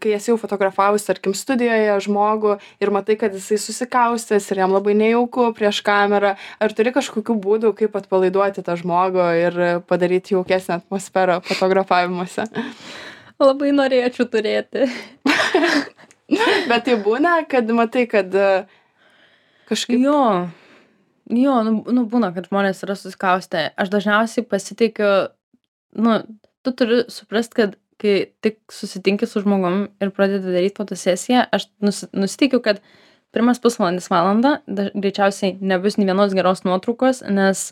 kai 0.00 0.14
esi 0.16 0.30
jau 0.30 0.38
fotografavus, 0.40 1.04
tarkim, 1.06 1.34
studijoje 1.36 1.96
žmogų 2.06 2.56
ir 2.82 2.92
matai, 2.94 3.18
kad 3.20 3.34
jisai 3.36 3.58
susikaustęs 3.60 4.46
ir 4.50 4.62
jam 4.62 4.72
labai 4.74 4.94
nejauku 4.98 5.50
prieš 5.58 5.82
kamerą, 5.86 6.34
ar 6.36 6.76
turi 6.76 6.94
kažkokių 6.96 7.36
būdų, 7.44 7.74
kaip 7.80 7.98
atpalaiduoti 8.00 8.64
tą 8.66 8.78
žmogų 8.80 9.26
ir 9.42 9.60
padaryti 9.90 10.36
jaukesnę 10.36 10.80
atmosferą 10.80 11.42
fotografavimuose? 11.46 12.48
Labai 13.48 13.72
norėčiau 13.76 14.28
turėti. 14.32 14.86
Bet 16.70 16.86
tai 16.86 16.96
būna, 17.04 17.38
kad 17.50 17.68
matai, 17.76 18.06
kad 18.10 18.32
e, 18.34 18.50
kažkaip. 19.68 20.00
Jo, 20.02 20.20
jo, 21.30 21.56
nu, 21.68 21.74
nu 21.94 22.06
būna, 22.10 22.32
kad 22.34 22.48
žmonės 22.50 22.82
yra 22.86 22.96
susikaustę. 22.98 23.68
Aš 23.78 23.92
dažniausiai 23.92 24.46
pasitikiu, 24.48 25.10
nu, 26.00 26.18
tu 26.66 26.74
turi 26.74 27.04
suprast, 27.12 27.54
kad 27.54 27.76
kai 28.02 28.16
tik 28.44 28.58
susitinki 28.72 29.28
su 29.28 29.40
žmogum 29.44 29.86
ir 30.02 30.12
pradedi 30.16 30.52
daryti 30.52 30.76
fotosesiją, 30.80 31.46
aš 31.54 31.68
nus, 31.84 32.02
nusitikiu, 32.12 32.60
kad 32.64 32.82
pirmas 33.36 33.60
pusvalandis 33.62 34.10
valandą 34.12 34.58
greičiausiai 34.66 35.56
nebus 35.60 35.96
nei 35.96 36.08
vienos 36.08 36.34
geros 36.36 36.64
nuotraukos, 36.66 37.22
nes 37.28 37.70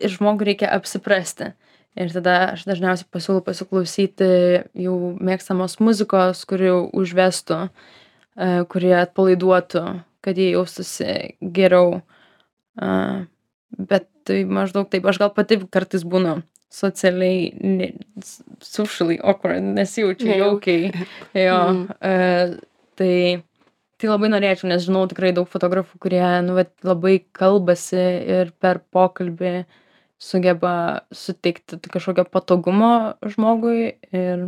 žmogui 0.00 0.52
reikia 0.52 0.70
apsiprasti 0.76 1.52
ir 1.96 2.12
tada 2.12 2.36
aš 2.54 2.66
dažniausiai 2.68 3.08
pasiūlau 3.12 3.44
pasiklausyti 3.46 4.28
jų 4.86 4.96
mėgstamos 5.24 5.78
muzikos 5.80 6.44
kuri 6.48 6.72
užvestų 6.92 7.62
e, 7.66 7.70
kuri 8.72 8.92
atpalaiduotų 9.02 9.86
kad 10.26 10.38
jie 10.38 10.52
jaustųsi 10.56 11.38
geriau 11.40 12.02
A, 12.76 13.24
bet 13.72 14.04
tai 14.28 14.42
maždaug 14.44 14.90
taip, 14.92 15.06
aš 15.08 15.20
gal 15.22 15.32
pati 15.32 15.58
kartais 15.72 16.04
būnu 16.04 16.40
socialiai, 16.72 17.50
ne, 17.64 17.90
socially 18.60 19.16
awkward, 19.22 19.64
nesijaučiu 19.78 20.34
jaukiai. 20.34 20.90
Jo, 21.46 21.56
mm. 21.70 21.84
uh, 21.96 22.56
tai, 22.98 23.14
tai 23.96 24.10
labai 24.10 24.30
norėčiau, 24.32 24.68
nes 24.72 24.84
žinau 24.84 25.06
tikrai 25.08 25.32
daug 25.36 25.48
fotografų, 25.48 26.00
kurie 26.02 26.24
nu, 26.44 26.56
vat, 26.58 26.74
labai 26.84 27.18
kalbasi 27.36 28.02
ir 28.36 28.52
per 28.60 28.82
pokalbį 28.92 29.54
sugeba 30.18 31.06
suteikti 31.12 31.78
kažkokio 31.92 32.24
patogumo 32.32 32.92
žmogui 33.24 33.96
ir 34.12 34.46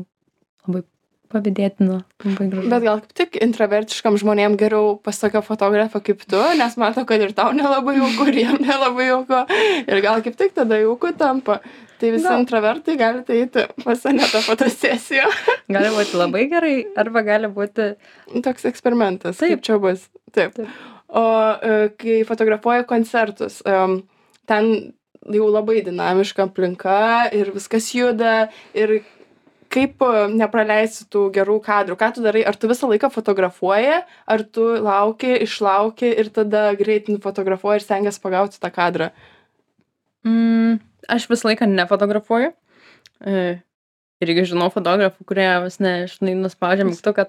labai 0.67 0.85
pavydėtina. 1.29 1.99
Bet 2.25 2.85
gal 2.85 3.03
kaip 3.03 3.13
tik 3.17 3.37
intravertiškam 3.45 4.17
žmonėm 4.21 4.57
geriau 4.61 4.97
pas 5.05 5.19
tokią 5.21 5.43
fotografą 5.45 6.01
kaip 6.05 6.25
tu, 6.25 6.41
nes 6.57 6.79
matau, 6.81 7.05
kad 7.09 7.21
ir 7.21 7.35
tau 7.37 7.53
nelabai 7.57 7.99
jauku, 7.99 8.29
ir 8.33 8.41
jam 8.47 8.57
nelabai 8.65 9.11
jauku. 9.11 9.43
Ir 9.85 10.03
gal 10.05 10.25
kaip 10.25 10.39
tik 10.41 10.57
tada 10.57 10.81
jauku 10.81 11.13
tampa. 11.21 11.61
Tai 11.99 12.13
visi 12.15 12.29
gal. 12.29 12.41
intravertai 12.41 12.95
galite 12.97 13.35
eiti 13.35 13.65
pas 13.83 14.05
Anetą 14.07 14.41
fotosesiją. 14.47 15.27
gali 15.75 15.89
būti 15.97 16.21
labai 16.21 16.45
gerai, 16.51 16.77
arba 16.97 17.25
gali 17.27 17.51
būti... 17.51 17.91
Toks 18.45 18.69
eksperimentas. 18.71 19.41
Taip. 19.41 19.57
Kaip 19.57 19.67
čia 19.67 19.81
bus. 19.83 20.07
Taip. 20.31 20.55
Taip. 20.55 20.71
O 21.09 21.25
e, 21.25 21.89
kai 21.99 22.21
fotografuoji 22.29 22.87
koncertus, 22.87 23.59
ten 24.49 24.71
jau 25.35 25.49
labai 25.53 25.83
dinamiška 25.87 26.49
aplinka 26.49 27.29
ir 27.37 27.53
viskas 27.55 27.91
juda 27.95 28.49
ir 28.75 29.01
kaip 29.69 30.01
e, 30.05 30.27
nepraleisti 30.33 31.09
tų 31.13 31.29
gerų 31.37 31.59
kadrų 31.65 31.99
ką 32.01 32.13
tu 32.17 32.25
darai 32.25 32.45
ar 32.49 32.57
tu 32.57 32.71
visą 32.71 32.89
laiką 32.89 33.13
fotografuoji 33.13 33.99
ar 34.03 34.45
tu 34.45 34.69
lauki 34.85 35.35
išlauki 35.45 36.15
ir 36.23 36.33
tada 36.33 36.71
greit 36.79 37.11
nufotografuoji 37.13 37.83
ir 37.83 37.87
stengies 37.87 38.23
pagauti 38.23 38.61
tą 38.63 38.73
kadrą 38.73 39.11
mm, 40.29 40.79
aš 41.09 41.29
visą 41.31 41.51
laiką 41.51 41.69
nefotografuoju. 41.71 42.53
E, 43.25 43.45
irgi 44.25 44.45
žinau 44.53 44.69
fotografų, 44.75 45.27
kurie 45.29 45.49
vis 45.65 45.79
ne, 45.83 45.95
žinai, 46.11 46.35
nuspaudžia 46.43 46.87
mygtuką 46.89 47.27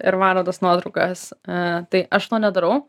ir 0.00 0.18
varo 0.20 0.44
tas 0.46 0.60
nuotraukas. 0.64 1.30
E, 1.44 1.62
tai 1.92 2.04
aš 2.10 2.30
to 2.32 2.42
nedarau. 2.42 2.82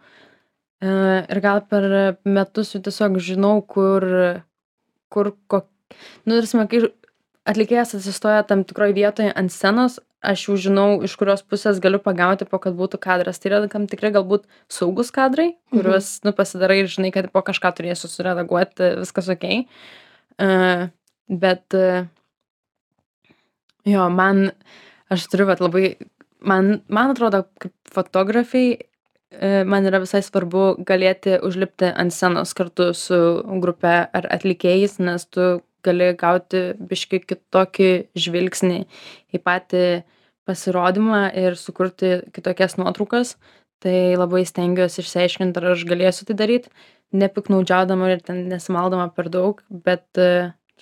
Ir 0.82 1.42
gal 1.44 1.62
per 1.70 1.86
metus 2.26 2.72
jau 2.74 2.82
tiesiog 2.82 3.20
žinau, 3.22 3.60
kur, 3.62 4.06
kur, 5.14 5.34
kok... 5.52 5.68
nu, 6.26 6.40
tarsi, 6.40 6.58
kai 6.72 6.80
atlikėjas 7.52 7.96
atsistoja 7.98 8.42
tam 8.50 8.64
tikroje 8.66 8.96
vietoje 8.98 9.34
ant 9.38 9.54
scenos, 9.54 10.00
aš 10.22 10.46
jau 10.48 10.58
žinau, 10.68 10.88
iš 11.06 11.16
kurios 11.18 11.42
pusės 11.46 11.82
galiu 11.82 12.00
pagauti, 12.02 12.46
po 12.50 12.60
kad 12.62 12.76
būtų 12.78 13.00
kadras. 13.02 13.42
Tai 13.42 13.52
yra 13.52 13.62
tam 13.72 13.88
tikrai 13.90 14.14
galbūt 14.14 14.46
saugus 14.72 15.10
kadrai, 15.14 15.52
kuriuos, 15.74 16.14
mhm. 16.20 16.30
nu, 16.30 16.36
pasidarai 16.38 16.82
ir 16.84 16.92
žinai, 16.92 17.12
kad 17.14 17.32
po 17.34 17.44
kažką 17.46 17.74
turėsiu 17.78 18.10
suredaguoti, 18.12 18.94
viskas 19.02 19.32
ok. 19.34 19.48
Uh, 20.42 20.88
bet, 21.30 21.66
uh, 21.78 22.06
jo, 23.90 24.08
man, 24.14 24.52
aš 25.14 25.26
turiu, 25.30 25.50
bet 25.50 25.62
labai, 25.62 25.96
man, 26.46 26.80
man 26.90 27.16
atrodo, 27.16 27.44
kaip 27.62 27.74
fotografai, 27.94 28.66
man 29.40 29.88
yra 29.88 30.02
visai 30.04 30.20
svarbu 30.26 30.84
galėti 30.88 31.38
užlipti 31.48 31.92
ant 31.96 32.14
scenos 32.14 32.52
kartu 32.58 32.92
su 32.98 33.18
grupe 33.64 33.94
ar 34.12 34.28
atlikėjais, 34.36 34.98
nes 35.00 35.26
tu 35.32 35.62
gali 35.86 36.12
gauti 36.18 36.72
biški 36.78 37.22
kitokį 37.26 37.92
žvilgsnį 38.20 38.82
į 39.34 39.42
patį 39.42 39.86
pasirodymą 40.50 41.24
ir 41.38 41.58
sukurti 41.60 42.20
kitokias 42.36 42.78
nuotraukas. 42.82 43.38
Tai 43.82 44.14
labai 44.14 44.44
stengiuosi 44.46 45.02
išsiaiškinti, 45.02 45.58
ar 45.58 45.72
aš 45.72 45.88
galėsiu 45.90 46.28
tai 46.30 46.36
daryti, 46.38 46.70
nepiknaudžiaudama 47.18 48.12
ir 48.14 48.22
ten 48.22 48.44
nesimaldama 48.52 49.08
per 49.16 49.32
daug, 49.34 49.64
bet, 49.74 50.06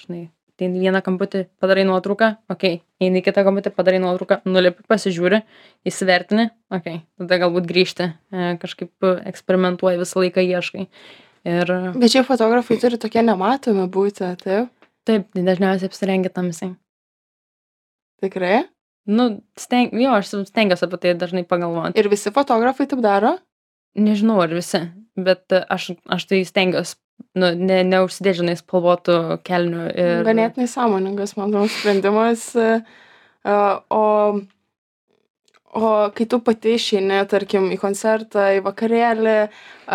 žinai, 0.01 0.25
tai 0.60 0.69
vieną 0.74 1.02
kamputį 1.06 1.45
padarai 1.62 1.86
nuotrauką, 1.88 2.30
okei, 2.52 2.82
eini 3.02 3.22
į 3.22 3.26
kitą 3.30 3.45
kamputį, 3.48 3.72
padarai 3.76 4.02
nuotrauką, 4.04 4.41
nulipi, 4.50 4.84
pasižiūri, 4.91 5.41
įsivertini, 5.88 6.50
okei, 6.76 7.00
tada 7.22 7.39
galbūt 7.45 7.69
grįžti, 7.69 8.10
e, 8.36 8.52
kažkaip 8.62 9.10
eksperimentuoji, 9.32 10.02
visą 10.02 10.24
laiką 10.24 10.43
ieškai. 10.43 10.89
Ir... 11.48 11.72
Bet 11.95 12.12
čia 12.12 12.26
fotografai 12.28 12.80
turi 12.82 13.00
tokie 13.00 13.24
nematomi 13.24 13.88
būti, 13.91 14.28
taip? 14.43 14.74
Taip, 15.08 15.30
tai 15.34 15.41
dažniausiai 15.48 15.89
apsirengia 15.89 16.30
tamsiai. 16.34 16.74
Tikrai? 18.22 18.65
Nu, 19.10 19.30
steng, 19.58 19.95
jo, 19.95 20.12
aš 20.13 20.34
stengiuosi 20.52 20.86
apie 20.86 21.00
tai 21.02 21.13
dažnai 21.17 21.45
pagalvoti. 21.48 21.98
Ir 21.98 22.10
visi 22.12 22.34
fotografai 22.36 22.86
taip 22.91 23.02
daro? 23.02 23.38
Nežinau, 23.98 24.38
ar 24.43 24.52
visi, 24.54 24.84
bet 25.17 25.56
aš, 25.56 25.93
aš 26.12 26.28
tai 26.30 26.43
stengiuosi, 26.45 27.00
nu, 27.39 27.51
ne, 27.55 27.82
neužsidėžinai 27.88 28.55
spalvotų 28.60 29.17
kelnių. 29.47 29.89
Ir... 29.93 30.23
Ganėtinai 30.27 30.69
sąmoningas, 30.71 31.36
manau, 31.39 31.65
sprendimas. 31.71 32.51
Uh, 32.55 33.79
o 33.89 34.41
o 35.71 36.10
kai 36.15 36.25
tu 36.25 36.39
pati 36.41 36.73
išeini 36.73 37.19
tarkim 37.29 37.67
į 37.69 37.77
koncertą 37.77 38.47
į 38.58 38.62
vakarėlį 38.65 39.36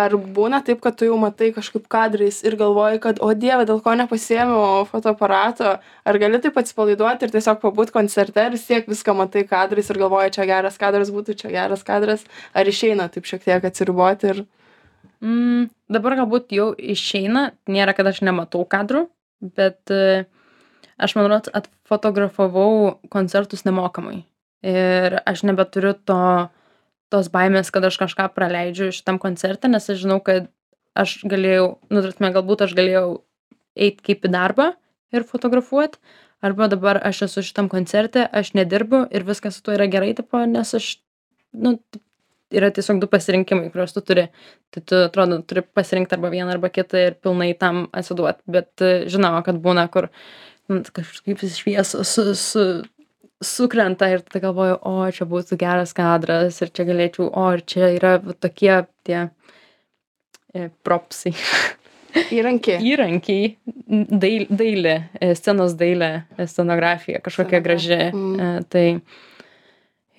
ar 0.03 0.15
būna 0.37 0.61
taip 0.63 0.79
kad 0.85 0.95
tu 0.99 1.09
jau 1.09 1.17
matai 1.19 1.51
kažkaip 1.57 1.89
kadrais 1.91 2.43
ir 2.47 2.55
galvoji 2.61 3.01
kad 3.03 3.19
o 3.19 3.33
dieve 3.35 3.67
dėl 3.67 3.81
ko 3.83 3.97
nepasiėmiau 3.99 4.85
fotoaparato 4.87 5.75
ar 5.83 6.19
gali 6.23 6.39
taip 6.39 6.61
atsipalaiduot 6.63 7.27
ir 7.27 7.35
tiesiog 7.35 7.59
pabūt 7.65 7.91
koncerte 7.97 8.47
ir 8.47 8.55
vis 8.55 8.69
tiek 8.69 8.87
viską 8.87 9.17
matai 9.19 9.43
kadrais 9.51 9.91
ir 9.91 9.99
galvoji 9.99 10.37
čia 10.39 10.47
geras 10.47 10.79
kadras 10.79 11.11
būtų 11.11 11.35
čia 11.43 11.51
geras 11.51 11.83
kadras 11.83 12.23
ar 12.55 12.71
išeina 12.71 13.11
taip 13.11 13.27
šiek 13.27 13.43
tiek 13.43 13.67
atsiriboti 13.67 14.31
ir 14.31 14.45
mm, 15.25 15.69
dabar 15.93 16.19
galbūt 16.21 16.55
jau 16.57 16.71
išeina 16.77 17.51
nėra 17.71 17.97
kad 17.97 18.13
aš 18.13 18.23
nematau 18.27 18.65
kadrų 18.69 19.07
bet 19.41 19.93
e, 19.93 20.25
aš 20.97 21.17
man 21.19 21.29
rodos 21.29 21.53
atfotografavau 21.53 23.01
koncertus 23.13 23.65
nemokamai. 23.67 24.23
Ir 24.65 25.19
aš 25.29 25.43
nebeturiu 25.45 25.93
to 26.09 26.49
tos 27.13 27.29
baimės 27.33 27.71
kad 27.75 27.85
aš 27.85 27.99
kažką 28.01 28.31
praleidžiu 28.35 28.91
šitam 28.95 29.21
koncerte 29.23 29.69
nes 29.71 29.91
aš 29.91 30.01
žinau 30.03 30.21
kad 30.25 30.49
aš 30.99 31.19
galėjau 31.29 31.75
nu 31.91 32.01
ta 32.01 32.09
prasme 32.09 32.33
galbūt 32.35 32.65
aš 32.67 32.77
galėjau 32.79 33.09
eit 33.75 34.01
kaip 34.07 34.25
į 34.25 34.33
darbą 34.33 34.71
ir 35.15 35.27
fotografuot 35.29 35.99
arba 36.45 36.69
dabar 36.73 37.01
aš 37.11 37.27
esu 37.29 37.45
šitam 37.47 37.69
koncerte 37.73 38.25
aš 38.41 38.55
nedirbu 38.59 39.05
ir 39.15 39.27
viskas 39.29 39.59
su 39.59 39.67
tuo 39.67 39.77
yra 39.77 39.89
gerai 39.91 40.15
tipo 40.17 40.41
nes 40.49 40.75
aš 40.79 40.97
nu 41.53 41.77
yra 42.55 42.71
tiesiog 42.75 43.03
du 43.03 43.11
pasirinkimai 43.11 43.71
kuriuos 43.75 43.95
tu 43.97 44.05
turi. 44.07 44.29
Tai 44.75 44.83
tu 44.87 45.03
atrodo 45.09 45.43
turi 45.43 45.65
pasirinkt 45.67 46.17
arba 46.17 46.33
vieną 46.33 46.57
arba 46.57 46.73
kitą 46.73 47.07
ir 47.09 47.21
pilnai 47.21 47.53
tam 47.59 47.87
atsiduot. 47.93 48.43
Bet 48.47 48.85
žinoma 49.11 49.45
kad 49.47 49.61
būna 49.63 49.87
kur 49.93 50.11
nu 50.73 50.81
kažkaip 50.97 51.45
šviesos 51.53 52.15
su 52.17 52.35
su 52.35 52.67
sukrenta 53.45 54.09
ir 54.11 54.23
tada 54.25 54.41
galvoju 54.47 54.79
o 54.89 54.95
čia 55.13 55.27
būtų 55.29 55.59
geras 55.61 55.93
kadras 55.97 56.61
ir 56.63 56.73
čia 56.75 56.87
galėčiau 56.89 57.29
o 57.29 57.47
ir 57.55 57.65
čia 57.69 57.91
yra 57.97 58.17
va 58.23 58.35
tokie 58.41 58.77
tie 59.07 59.21
e, 60.55 60.69
propsai. 60.87 61.35
Įrankiai. 62.39 62.79
Įrankiai. 62.93 63.47
Dail 64.23 64.47
dailė 64.51 64.97
e, 65.19 65.33
scenos 65.39 65.75
dailė 65.79 66.11
e, 66.39 66.47
scenografija 66.51 67.23
kažkokia 67.25 67.63
graži 67.65 68.01
mm. 68.07 68.69
tai 68.73 68.87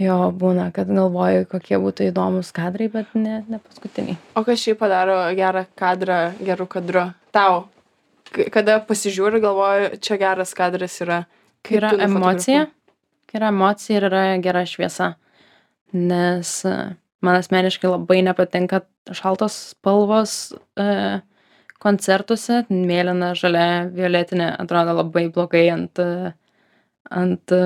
jo 0.01 0.17
būna 0.35 0.71
kad 0.75 0.89
galvoju 0.91 1.47
kokie 1.51 1.79
būtų 1.81 2.09
įdomūs 2.11 2.51
kadrai 2.55 2.89
bet 2.91 3.13
ne 3.15 3.43
ne 3.47 3.59
paskutiniai 3.59 4.17
o 4.35 4.43
kas 4.47 4.63
šiaip 4.63 4.81
padaro 4.81 5.21
gerą 5.37 5.65
kadrą 5.75 6.19
geru 6.43 6.67
kadru 6.67 7.09
tau 7.35 7.67
kada 8.51 8.81
pasižiūri 8.83 9.39
galvoji 9.43 10.01
čia 10.03 10.19
geras 10.19 10.55
kadras 10.57 10.99
yra 11.05 11.23
kai 11.63 11.79
yra 11.79 11.93
emocija 12.09 12.65
yra 13.35 13.51
emocija 13.51 13.99
ir 13.99 14.07
yra 14.09 14.23
gera 14.43 14.63
šviesa. 14.67 15.13
Nes 15.95 16.51
e, 16.67 16.73
man 17.25 17.39
asmeniškai 17.39 17.91
labai 17.91 18.21
nepatinka 18.25 18.81
šaltos 19.15 19.57
spalvos 19.73 20.53
e, 20.79 20.87
koncertuose. 21.83 22.63
Mėlyna, 22.69 23.33
žalia, 23.37 23.85
violetinė 23.95 24.51
atrodo 24.63 24.97
labai 25.01 25.27
blogai 25.33 25.67
ant, 25.73 26.01
e, 26.01 26.33
ant 27.11 27.55
e, 27.55 27.63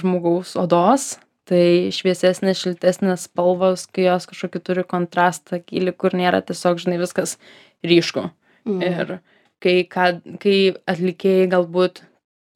žmogaus 0.00 0.56
odos. 0.60 1.14
Tai 1.48 1.92
šviesesnės, 1.92 2.62
šiltesnės 2.62 3.26
spalvos, 3.28 3.84
kai 3.92 4.06
jos 4.06 4.24
kažkokį 4.30 4.60
turi 4.64 4.84
kontrastą, 4.88 5.60
gilį, 5.60 5.92
kur 6.00 6.16
nėra 6.16 6.40
tiesiog, 6.40 6.80
žinai, 6.80 6.96
viskas 7.02 7.36
ryšku. 7.84 8.30
Mm. 8.64 8.80
Ir 8.80 9.12
kai, 9.60 9.74
kad, 9.84 10.22
kai 10.40 10.72
atlikėjai 10.88 11.50
galbūt 11.52 12.00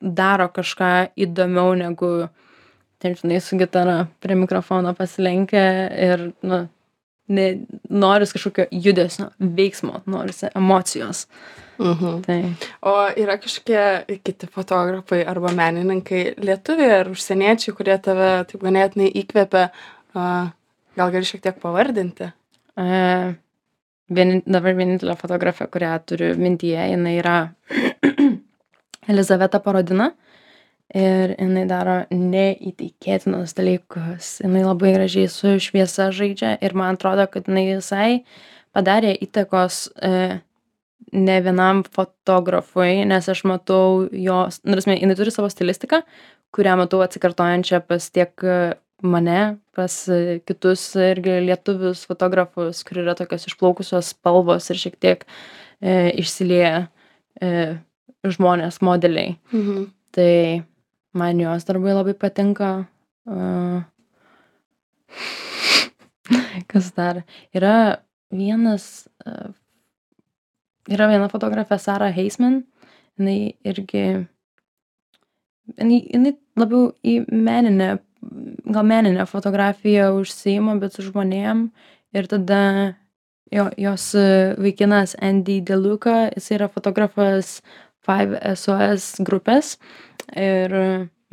daro 0.00 0.48
kažką 0.54 1.10
įdomiau 1.20 1.74
negu 1.76 2.28
ten 3.02 3.14
žinai 3.18 3.42
su 3.44 3.58
gitara 3.58 4.06
prie 4.22 4.36
mikrofono 4.38 4.94
pasilenkę 4.96 5.64
ir 6.08 6.30
nu 6.42 6.64
ne 7.28 7.46
noris 7.90 8.32
kažkokio 8.36 8.66
judesio 8.70 9.30
veiksmo 9.38 10.02
norisi 10.06 10.50
emocijos 10.54 11.26
mhm. 11.78 12.22
tai 12.26 12.38
o 12.82 12.94
yra 13.16 13.38
kažkokie 13.40 14.20
kiti 14.24 14.48
fotografai 14.54 15.24
arba 15.24 15.52
menininkai 15.56 16.22
lietuviai 16.42 17.00
ar 17.00 17.12
užsieniečiai 17.12 17.76
kurie 17.76 17.98
tave 18.02 18.30
taip 18.50 18.64
ganėtinai 18.64 19.10
įkvepia 19.22 19.68
gal 20.14 21.12
gali 21.12 21.28
šiek 21.28 21.44
tiek 21.44 21.60
pavardinti 21.62 22.32
e, 22.78 23.34
Vien, 24.08 24.38
dabar 24.48 24.72
vienintelė 24.72 25.18
fotografė, 25.20 25.66
kurią 25.68 25.90
turiu 26.08 26.30
mintyje, 26.40 26.80
jinai 26.94 27.18
yra 27.20 27.34
Elizaveta 29.12 29.60
Parodina. 29.60 30.14
Ir 30.96 31.34
jinai 31.36 31.66
daro 31.68 31.98
neįtikėtinus 32.08 33.52
dalykus. 33.58 34.38
Jinai 34.40 34.62
labai 34.64 34.94
gražiai 34.94 35.28
su 35.28 35.58
šviesa 35.60 36.08
žaidžia 36.16 36.54
ir 36.64 36.76
man 36.78 36.96
atrodo, 36.96 37.26
kad 37.28 37.50
jinai 37.50 37.66
visai 37.74 38.22
padarė 38.72 39.12
įtakos 39.26 39.82
e, 40.00 40.40
ne 41.12 41.36
vienam 41.44 41.82
fotografui, 41.84 43.04
nes 43.08 43.28
aš 43.28 43.44
matau 43.48 44.08
jos, 44.12 44.62
nu, 44.64 44.80
jinai 44.80 45.18
turi 45.18 45.34
savo 45.34 45.50
stilistiką, 45.52 46.00
kurią 46.56 46.78
matau 46.80 47.02
atsikartojančią 47.04 47.82
pas 47.84 48.08
tiek 48.08 48.48
mane 49.02 49.58
pas 49.76 49.94
kitus 50.46 50.82
irgi 50.98 51.38
lietuvius 51.46 52.02
fotografus 52.08 52.82
kur 52.86 53.02
yra 53.04 53.14
tokios 53.18 53.46
išplaukusios 53.46 54.12
spalvos 54.14 54.70
ir 54.72 54.80
šiek 54.80 54.96
tiek 54.98 55.22
e, 55.80 56.10
išsilieja 56.18 56.88
e, 57.40 57.52
žmonės 58.26 58.80
modeliai. 58.82 59.36
Mhm. 59.52 59.86
Tai 60.16 60.34
man 61.18 61.42
jos 61.42 61.66
darbai 61.68 61.94
labai 61.96 62.14
patinka. 62.14 62.72
Uh, 63.28 63.82
kas 66.70 66.92
dar? 66.96 67.22
Yra 67.56 68.00
vienas, 68.30 69.08
uh, 69.26 69.52
yra 70.88 71.10
viena 71.10 71.28
fotografė 71.32 71.80
Sara 71.82 72.10
Heisman. 72.14 72.62
Jinai 73.18 73.56
irgi, 73.66 74.04
jinai, 75.74 76.02
jinai 76.06 76.36
labiau 76.58 76.92
į 77.02 77.24
meninę 77.26 77.96
gal 78.64 78.84
menine 78.84 79.26
fotografija 79.26 80.12
užsiima, 80.16 80.76
bet 80.80 80.96
su 80.96 81.04
žmonėm. 81.06 81.68
Ir 82.16 82.28
tada 82.30 82.62
jo, 83.52 83.68
jos 83.76 84.10
vaikinas 84.58 85.16
Andy 85.22 85.60
Deluca, 85.64 86.28
jis 86.34 86.50
yra 86.56 86.70
fotografas 86.72 87.58
Five 88.08 88.38
SOS 88.56 89.18
grupės. 89.20 89.74
Ir 90.36 90.74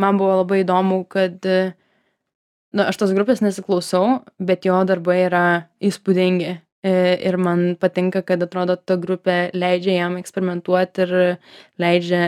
man 0.02 0.20
buvo 0.20 0.42
labai 0.42 0.62
įdomu, 0.64 1.02
kad, 1.12 1.44
nu, 1.46 2.84
aš 2.86 3.00
tos 3.02 3.14
grupės 3.16 3.44
nesiklausau, 3.44 4.22
bet 4.40 4.68
jo 4.68 4.78
darbai 4.88 5.24
yra 5.26 5.46
įspūdingi. 5.84 6.54
Ir 6.86 7.38
man 7.42 7.72
patinka, 7.82 8.22
kad 8.22 8.44
atrodo, 8.46 8.76
ta 8.78 9.00
grupė 9.02 9.50
leidžia 9.58 9.96
jam 10.04 10.20
eksperimentuoti 10.20 11.02
ir 11.08 11.14
leidžia 11.82 12.26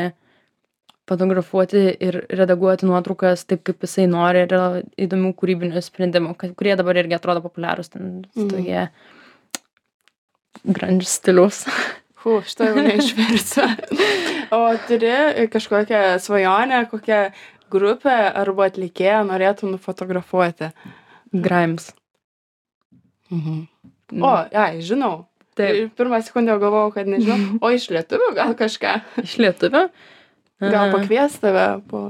fotografuoti 1.07 1.83
ir 2.03 2.19
redaguoti 2.33 2.87
nuotraukas 2.87 3.45
taip, 3.47 3.61
kaip 3.67 3.85
jisai 3.85 4.07
nori 4.11 4.43
ir 4.43 4.49
yra 4.49 4.81
įdomių 4.99 5.31
kūrybinių 5.39 5.83
sprendimų, 5.83 6.33
kurie 6.57 6.75
dabar 6.79 6.99
irgi 6.99 7.15
atrodo 7.19 7.43
populiarūs, 7.45 7.93
ten 7.93 8.09
mm. 8.25 8.49
tokie 8.51 8.81
grunge 10.67 11.07
stilius. 11.07 11.63
Hu, 12.23 12.41
šitą 12.43 12.71
jau 12.71 12.83
neišversiu. 12.89 13.69
o 14.51 14.61
turi 14.87 15.47
kažkokią 15.53 16.19
svajonę, 16.23 16.85
kokią 16.91 17.21
grupę 17.71 18.15
arba 18.33 18.67
atlikėją 18.71 19.23
norėtum 19.27 19.73
nufotografuoti? 19.75 20.71
Grimes. 21.33 21.91
Mhm. 23.31 23.65
O, 24.23 24.31
ai, 24.55 24.79
žinau. 24.81 25.25
Taip. 25.57 25.95
Pirmą 25.97 26.21
sekundę 26.21 26.55
galvojau, 26.61 26.93
kad 26.95 27.09
nežinau. 27.09 27.57
O 27.65 27.71
iš 27.73 27.89
lietuvių 27.91 28.31
gal 28.37 28.53
kažką? 28.57 28.93
Iš 29.23 29.37
lietuvių? 29.41 29.83
Gal 30.61 30.93
pakvies 30.93 31.37
tave 31.41 31.65
po, 31.89 32.01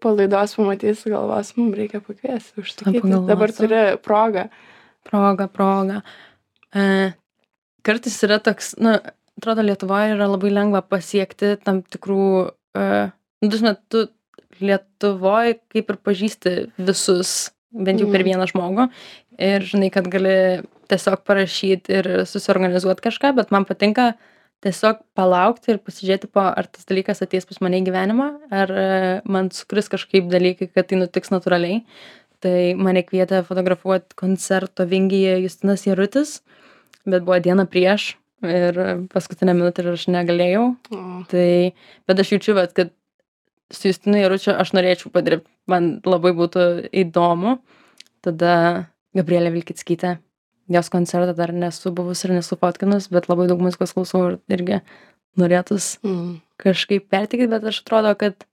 po 0.00 0.12
laidos 0.14 0.54
pamatys, 0.56 1.04
galvos, 1.08 1.52
mums 1.58 1.76
reikia 1.76 2.00
pakviesti, 2.04 2.60
užsakyti. 2.62 3.20
Dabar 3.28 3.52
turi 3.56 3.82
progą. 4.04 4.46
Proga, 5.06 5.46
proga. 5.48 6.00
E, 6.74 7.12
kartais 7.86 8.16
yra 8.26 8.40
toks, 8.42 8.74
na, 8.80 8.96
nu, 8.96 9.14
atrodo, 9.40 9.64
Lietuvoje 9.66 10.14
yra 10.14 10.28
labai 10.30 10.52
lengva 10.52 10.82
pasiekti 10.84 11.56
tam 11.64 11.82
tikrų, 11.82 12.28
e, 12.76 12.86
nu, 13.42 13.50
dažnai 13.52 13.76
tu 13.92 14.06
Lietuvoje 14.60 15.58
kaip 15.74 15.92
ir 15.92 16.00
pažįsti 16.08 16.54
visus, 16.78 17.52
bent 17.72 18.00
jau 18.00 18.08
per 18.08 18.22
mhm. 18.22 18.30
vieną 18.32 18.48
žmogų. 18.52 18.88
Ir 19.36 19.66
žinai, 19.68 19.90
kad 19.92 20.06
gali 20.08 20.64
tiesiog 20.88 21.26
parašyti 21.28 21.92
ir 21.92 22.08
susiorganizuoti 22.30 23.04
kažką, 23.04 23.34
bet 23.36 23.52
man 23.52 23.66
patinka, 23.68 24.14
tiesiog 24.64 25.02
palaukti 25.16 25.74
ir 25.74 25.80
pasižiūrėti 25.84 26.30
po 26.32 26.42
ar 26.46 26.68
tas 26.70 26.86
dalykas 26.88 27.22
ateis 27.24 27.46
pas 27.48 27.58
mane 27.64 27.80
į 27.82 27.86
gyvenimą 27.90 28.28
ar 28.54 28.72
e, 28.72 28.86
man 29.28 29.50
sukris 29.54 29.90
kažkaip 29.92 30.30
dalykai 30.32 30.70
kad 30.72 30.88
tai 30.90 31.00
nutiks 31.00 31.32
natūraliai 31.34 31.82
tai 32.44 32.72
mane 32.78 33.02
kvietė 33.06 33.42
fotografuot 33.46 34.16
koncerto 34.18 34.86
vingyje 34.88 35.38
justinas 35.44 35.86
jarutis 35.86 36.38
bet 37.04 37.26
buvo 37.26 37.38
diena 37.44 37.66
prieš 37.68 38.14
ir 38.50 38.80
paskutinę 39.12 39.54
minutę 39.56 39.84
ir 39.84 39.94
aš 39.94 40.06
negalėjau 40.12 40.68
o. 40.90 41.02
tai 41.30 41.72
bet 42.08 42.22
aš 42.22 42.36
jaučiu 42.36 42.56
vat 42.58 42.76
kad 42.76 42.92
su 43.72 43.90
justinu 43.90 44.20
jaručiu 44.22 44.54
aš 44.54 44.74
norėčiau 44.76 45.12
padirbt 45.14 45.48
man 45.66 45.96
labai 46.06 46.34
būtų 46.36 46.66
įdomu 47.04 47.58
tada 48.26 48.54
gabrielė 49.16 49.54
vilkickytė 49.56 50.16
jos 50.68 50.90
koncertą 50.90 51.34
dar 51.36 51.52
nesu 51.54 51.92
buvus 51.94 52.24
ir 52.24 52.34
nesu 52.34 52.58
fotkinus, 52.58 53.08
bet 53.12 53.28
labai 53.30 53.46
daug 53.50 53.62
muzikos 53.62 53.94
klausau 53.94 54.24
ir 54.30 54.38
irgi 54.58 54.80
norėtus 55.38 55.96
mm. 56.02 56.38
kažkaip 56.62 57.08
pertikti, 57.12 57.48
bet 57.50 57.66
aš 57.70 57.82
atrodo, 57.84 58.14
kad 58.18 58.46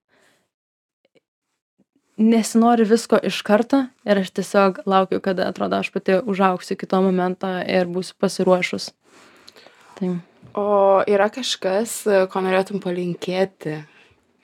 nesinori 2.22 2.86
visko 2.86 3.18
iš 3.18 3.42
karto 3.46 3.86
ir 4.06 4.22
aš 4.22 4.34
tiesiog 4.38 4.84
laukiu, 4.86 5.22
kada 5.24 5.50
atrodo 5.50 5.80
aš 5.82 5.90
pati 5.96 6.20
užauksiu 6.20 6.78
kito 6.78 7.02
momento 7.02 7.50
ir 7.66 7.90
būsiu 7.90 8.20
pasiruošus. 8.22 8.92
Tai. 9.98 10.12
O 10.60 10.68
yra 11.10 11.32
kažkas, 11.34 12.04
ko 12.30 12.44
norėtum 12.46 12.84
palinkėti 12.84 13.80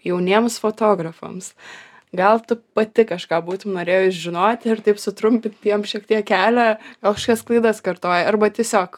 jauniems 0.07 0.57
fotografams? 0.61 1.53
gal 2.15 2.41
tu 2.41 2.57
pati 2.73 3.05
kažką 3.05 3.41
būtum 3.45 3.75
norėjus 3.77 4.17
žinoti 4.17 4.71
ir 4.71 4.81
taip 4.85 4.97
sutrumpinti 5.01 5.69
jiem 5.69 5.85
šiek 5.85 6.07
tiek 6.09 6.25
kelią, 6.25 6.71
gal 7.03 7.15
kažkokias 7.15 7.45
klaidas 7.45 7.83
kartoja, 7.85 8.25
arba 8.29 8.49
tiesiog 8.49 8.97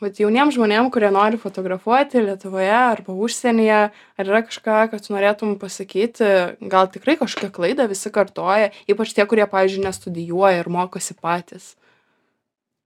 vat, 0.00 0.18
jauniems 0.20 0.56
žmonėms, 0.56 0.92
kurie 0.94 1.10
nori 1.12 1.40
fotografuoti 1.40 2.24
Lietuvoje 2.24 2.72
arba 2.72 3.16
užsienyje, 3.26 3.80
ar 3.92 4.30
yra 4.30 4.42
kažką, 4.46 4.80
kad 4.92 5.04
tu 5.04 5.14
norėtum 5.16 5.56
pasakyti, 5.60 6.30
gal 6.72 6.88
tikrai 6.92 7.18
kažkokią 7.20 7.52
klaidą 7.54 7.88
visi 7.92 8.12
kartoja, 8.12 8.72
ypač 8.90 9.14
tie, 9.16 9.26
kurie, 9.28 9.46
pavyzdžiui, 9.50 9.84
nestudijuoja 9.86 10.64
ir 10.64 10.70
mokosi 10.72 11.16
patys. 11.20 11.74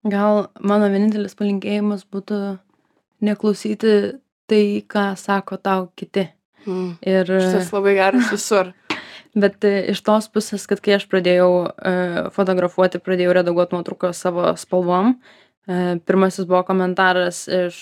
Gal 0.07 0.47
mano 0.63 0.87
vienintelis 0.91 1.35
palinkėjimas 1.39 2.05
būtų 2.07 2.59
neklausyti 3.25 3.95
tai, 4.49 4.65
ką 4.89 5.13
sako 5.19 5.59
tau 5.61 5.89
kiti. 5.99 6.29
Mm. 6.67 6.97
Ir 7.07 7.29
šitas 7.29 7.73
labai 7.73 7.95
geras 7.99 8.31
visur 8.35 8.73
bet 9.41 9.65
e, 9.67 9.73
iš 9.93 10.01
tos 10.07 10.29
pusės 10.33 10.67
kad 10.71 10.81
kai 10.85 10.97
aš 10.97 11.07
pradėjau 11.11 11.51
e, 11.69 11.93
fotografuoti 12.35 13.01
pradėjau 13.03 13.35
redaguot 13.39 13.75
nuotraukas 13.75 14.21
savo 14.25 14.51
spalvom 14.61 15.15
e, 15.15 15.99
pirmasis 16.09 16.49
buvo 16.49 16.63
komentaras 16.69 17.45
iš 17.51 17.81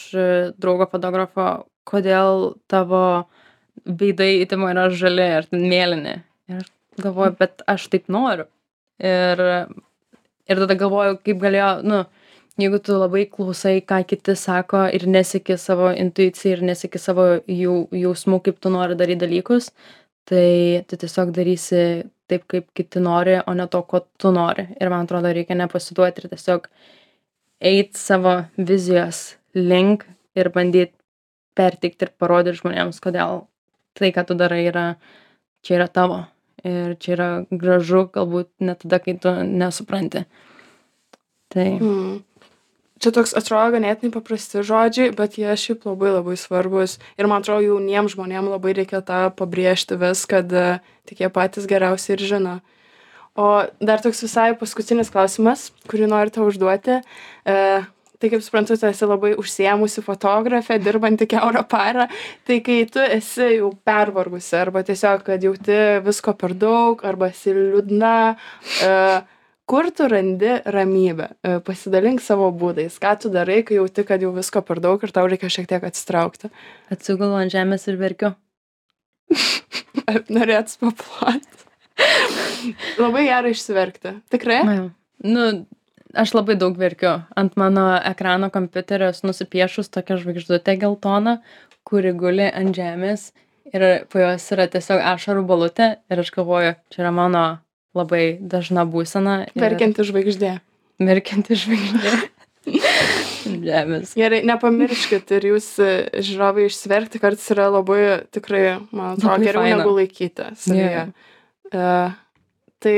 draugo 0.59 0.89
fotografo 0.91 1.67
kodėl 1.87 2.57
tavo 2.71 3.03
veidai 3.87 4.43
itimo 4.43 4.71
yra 4.73 4.89
žali 4.91 5.29
ar 5.41 5.49
mėlyni 5.53 6.19
ir 6.53 6.69
galvoju 7.03 7.37
bet 7.41 7.65
aš 7.69 7.89
taip 7.93 8.11
noriu 8.13 8.49
ir 9.03 9.43
ir 10.47 10.63
tada 10.63 10.79
galvoju 10.79 11.21
kaip 11.23 11.43
galėjo 11.43 11.71
nu 11.87 12.05
jeigu 12.61 12.79
tu 12.81 12.97
labai 12.97 13.27
klausai 13.29 13.81
ką 13.85 14.01
kiti 14.09 14.35
sako 14.37 14.87
ir 14.97 15.07
neseki 15.07 15.59
savo 15.61 15.91
intuicija 15.93 16.57
ir 16.57 16.63
neseki 16.71 16.99
savo 16.99 17.27
jau 17.53 17.77
jausmų 17.93 18.41
kaip 18.49 18.61
tu 18.61 18.73
nori 18.73 18.97
daryt 18.97 19.21
dalykus 19.21 19.71
tai 20.27 20.85
tu 20.89 20.97
tiesiog 20.97 21.33
darysi 21.37 21.83
taip 22.31 22.47
kaip 22.51 22.71
kiti 22.75 23.01
nori 23.01 23.37
o 23.47 23.55
ne 23.55 23.67
to 23.67 23.83
ko 23.83 24.01
tu 24.19 24.33
nori. 24.33 24.67
Ir 24.81 24.91
man 24.91 25.05
atrodo 25.07 25.33
reikia 25.33 25.57
nepasiduot 25.59 26.19
ir 26.19 26.29
tiesiog 26.33 26.69
eit 27.61 27.95
savo 27.97 28.35
vizijos 28.57 29.37
link 29.55 30.07
ir 30.35 30.51
bandyt 30.55 30.95
perteikt 31.57 32.03
ir 32.03 32.11
parodyt 32.19 32.59
žmonėms 32.61 33.01
kodėl 33.05 33.45
tai 33.97 34.11
ką 34.17 34.27
tu 34.29 34.35
darai 34.35 34.65
yra 34.73 34.87
čia 35.63 35.79
yra 35.79 35.89
tavo. 35.89 36.25
Ir 36.65 36.97
čia 36.99 37.13
yra 37.15 37.29
gražu 37.51 38.09
galbūt 38.17 38.49
net 38.65 38.81
tada 38.83 38.99
kai 38.99 39.15
tu 39.21 39.31
nesupranti. 39.45 40.25
Tai 41.53 41.69
mm 41.77 42.36
čia 43.03 43.13
toks 43.15 43.35
atrodo 43.37 43.77
ganėtinai 43.77 44.13
paprasti 44.15 44.63
žodžiai 44.67 45.13
bet 45.17 45.37
jie 45.41 45.53
šiaip 45.53 45.85
labai 45.89 46.15
labai 46.17 46.37
svarbūs 46.41 46.99
ir 47.19 47.29
man 47.31 47.45
atrodo 47.45 47.65
jauniem 47.67 48.09
žmonėm 48.13 48.49
labai 48.53 48.77
reikia 48.79 49.03
tą 49.05 49.27
pabrėžti 49.37 49.99
vis 50.01 50.25
kad 50.31 50.53
e, 50.53 50.69
tik 51.09 51.25
jie 51.25 51.31
patys 51.33 51.69
geriausiai 51.71 52.17
ir 52.17 52.25
žino. 52.31 52.55
O 53.37 53.67
dar 53.85 54.01
toks 54.01 54.23
visai 54.25 54.55
paskutinis 54.57 55.13
klausimas 55.13 55.69
kurį 55.91 56.09
noriu 56.09 56.33
tau 56.33 56.49
užduoti. 56.49 57.03
E, 57.45 57.57
tai 58.17 58.31
kaip 58.33 58.41
suprantu 58.41 58.79
tu 58.81 58.89
esi 58.89 59.05
labai 59.05 59.35
užsiėmusi 59.37 60.01
fotografė 60.05 60.79
dirbanti 60.81 61.29
kiaurą 61.29 61.67
parą. 61.69 62.09
Tai 62.49 62.59
kai 62.65 62.79
tu 62.89 63.03
esi 63.05 63.59
jau 63.59 63.75
pervargusi 63.85 64.57
arba 64.57 64.81
tiesiog 64.89 65.25
kad 65.27 65.45
jauti 65.45 65.81
visko 66.07 66.33
per 66.33 66.57
daug 66.57 67.05
arba 67.05 67.29
esi 67.35 67.53
liūdna 67.53 68.15
e, 68.33 68.93
kur 69.67 69.91
tu 69.91 70.09
randi 70.09 70.59
ramybę 70.65 71.29
E, 71.43 71.59
pasidalink 71.61 72.23
savo 72.23 72.51
būdais 72.55 72.99
ką 73.03 73.15
tu 73.23 73.31
darai 73.33 73.63
kai 73.67 73.79
jauti 73.81 74.05
kad 74.07 74.23
jau 74.23 74.33
visko 74.35 74.63
per 74.67 74.81
daug 74.83 75.03
ir 75.03 75.13
tau 75.15 75.27
reikia 75.31 75.51
šiek 75.53 75.69
tiek 75.71 75.87
atsitraukti 75.87 76.51
Atsigulu 76.93 77.39
ant 77.39 77.53
žemės 77.53 77.87
ir 77.91 77.99
verkiu. 78.01 78.35
Ar 80.11 80.23
norėtum 80.31 80.91
paploti 80.91 81.65
labai 83.03 83.27
gera 83.29 83.51
išsiverkti 83.53 84.21
tikrai 84.33 84.63
Na 84.67 84.77
jau. 84.81 84.87
Nu, 85.25 85.45
aš 86.13 86.35
labai 86.37 86.59
daug 86.61 86.77
verkiu. 86.77 87.23
Ant 87.41 87.57
mano 87.57 87.87
ekrano 88.05 88.51
kompiuterio 88.53 89.09
nusipiešus 89.25 89.89
tokią 89.95 90.19
žvaigždutę 90.21 90.77
geltoną, 90.83 91.39
kuri 91.89 92.13
guli 92.13 92.49
ant 92.51 92.77
žemės 92.77 93.31
ir 93.73 93.87
po 94.13 94.21
jos 94.21 94.45
yra 94.55 94.69
tiesiog 94.71 95.01
ašarų 95.15 95.47
balutė 95.49 95.95
ir 96.13 96.23
aš 96.23 96.33
galvoju, 96.37 96.77
čia 96.93 97.03
yra 97.03 97.15
mano 97.17 97.45
labai 97.97 98.37
dažna 98.41 98.85
būsena. 98.89 99.47
ir- 99.49 99.63
verkianti 99.67 100.05
žvaigždė 100.07 100.55
Verkianti 101.01 101.57
žvaigždė. 101.61 102.13
žemės. 103.47 104.15
Gerai, 104.19 104.41
nepamirškit 104.49 105.31
ir 105.37 105.47
jūs 105.53 105.67
e, 105.83 105.91
žiūrovai 106.25 106.67
išsiverkti 106.71 107.21
kartais 107.23 107.47
yra 107.55 107.69
labai 107.71 108.01
tikrai, 108.35 108.79
man 108.91 109.15
atrodo, 109.15 109.33
Labai 109.37 109.47
geriau 109.47 109.63
faina. 109.63 109.77
negu 109.83 109.93
laikyti. 109.97 110.49
Yeah. 110.73 112.17
tai, 112.83 112.97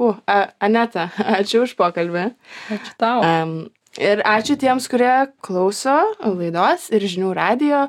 uh, 0.00 0.46
Aneta, 0.60 1.10
ačiū 1.38 1.64
už 1.66 1.74
pokalbį. 1.78 2.26
Ačiū 2.76 2.94
tau. 3.00 3.20
Um, 3.24 3.54
ir 4.00 4.22
ačiū 4.26 4.56
tiems, 4.60 4.88
kurie 4.92 5.12
klauso 5.44 5.96
laidos 6.24 6.88
ir 6.94 7.04
žinių 7.04 7.34
radio. 7.36 7.86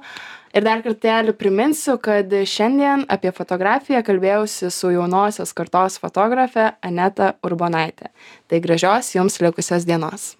Ir 0.55 0.63
dar 0.63 0.81
kartelį 0.85 1.35
priminsiu, 1.37 1.97
kad 1.99 2.31
šiandien 2.31 3.05
apie 3.11 3.33
fotografiją 3.35 4.03
kalbėjausi 4.07 4.71
su 4.71 4.93
jaunosios 4.95 5.53
kartos 5.57 5.99
fotografe 5.99 6.71
Aneta 6.81 7.33
Urbonaitė. 7.43 8.11
Tai 8.47 8.63
gražios 8.63 9.13
jums 9.15 9.41
likusios 9.43 9.87
dienos. 9.87 10.35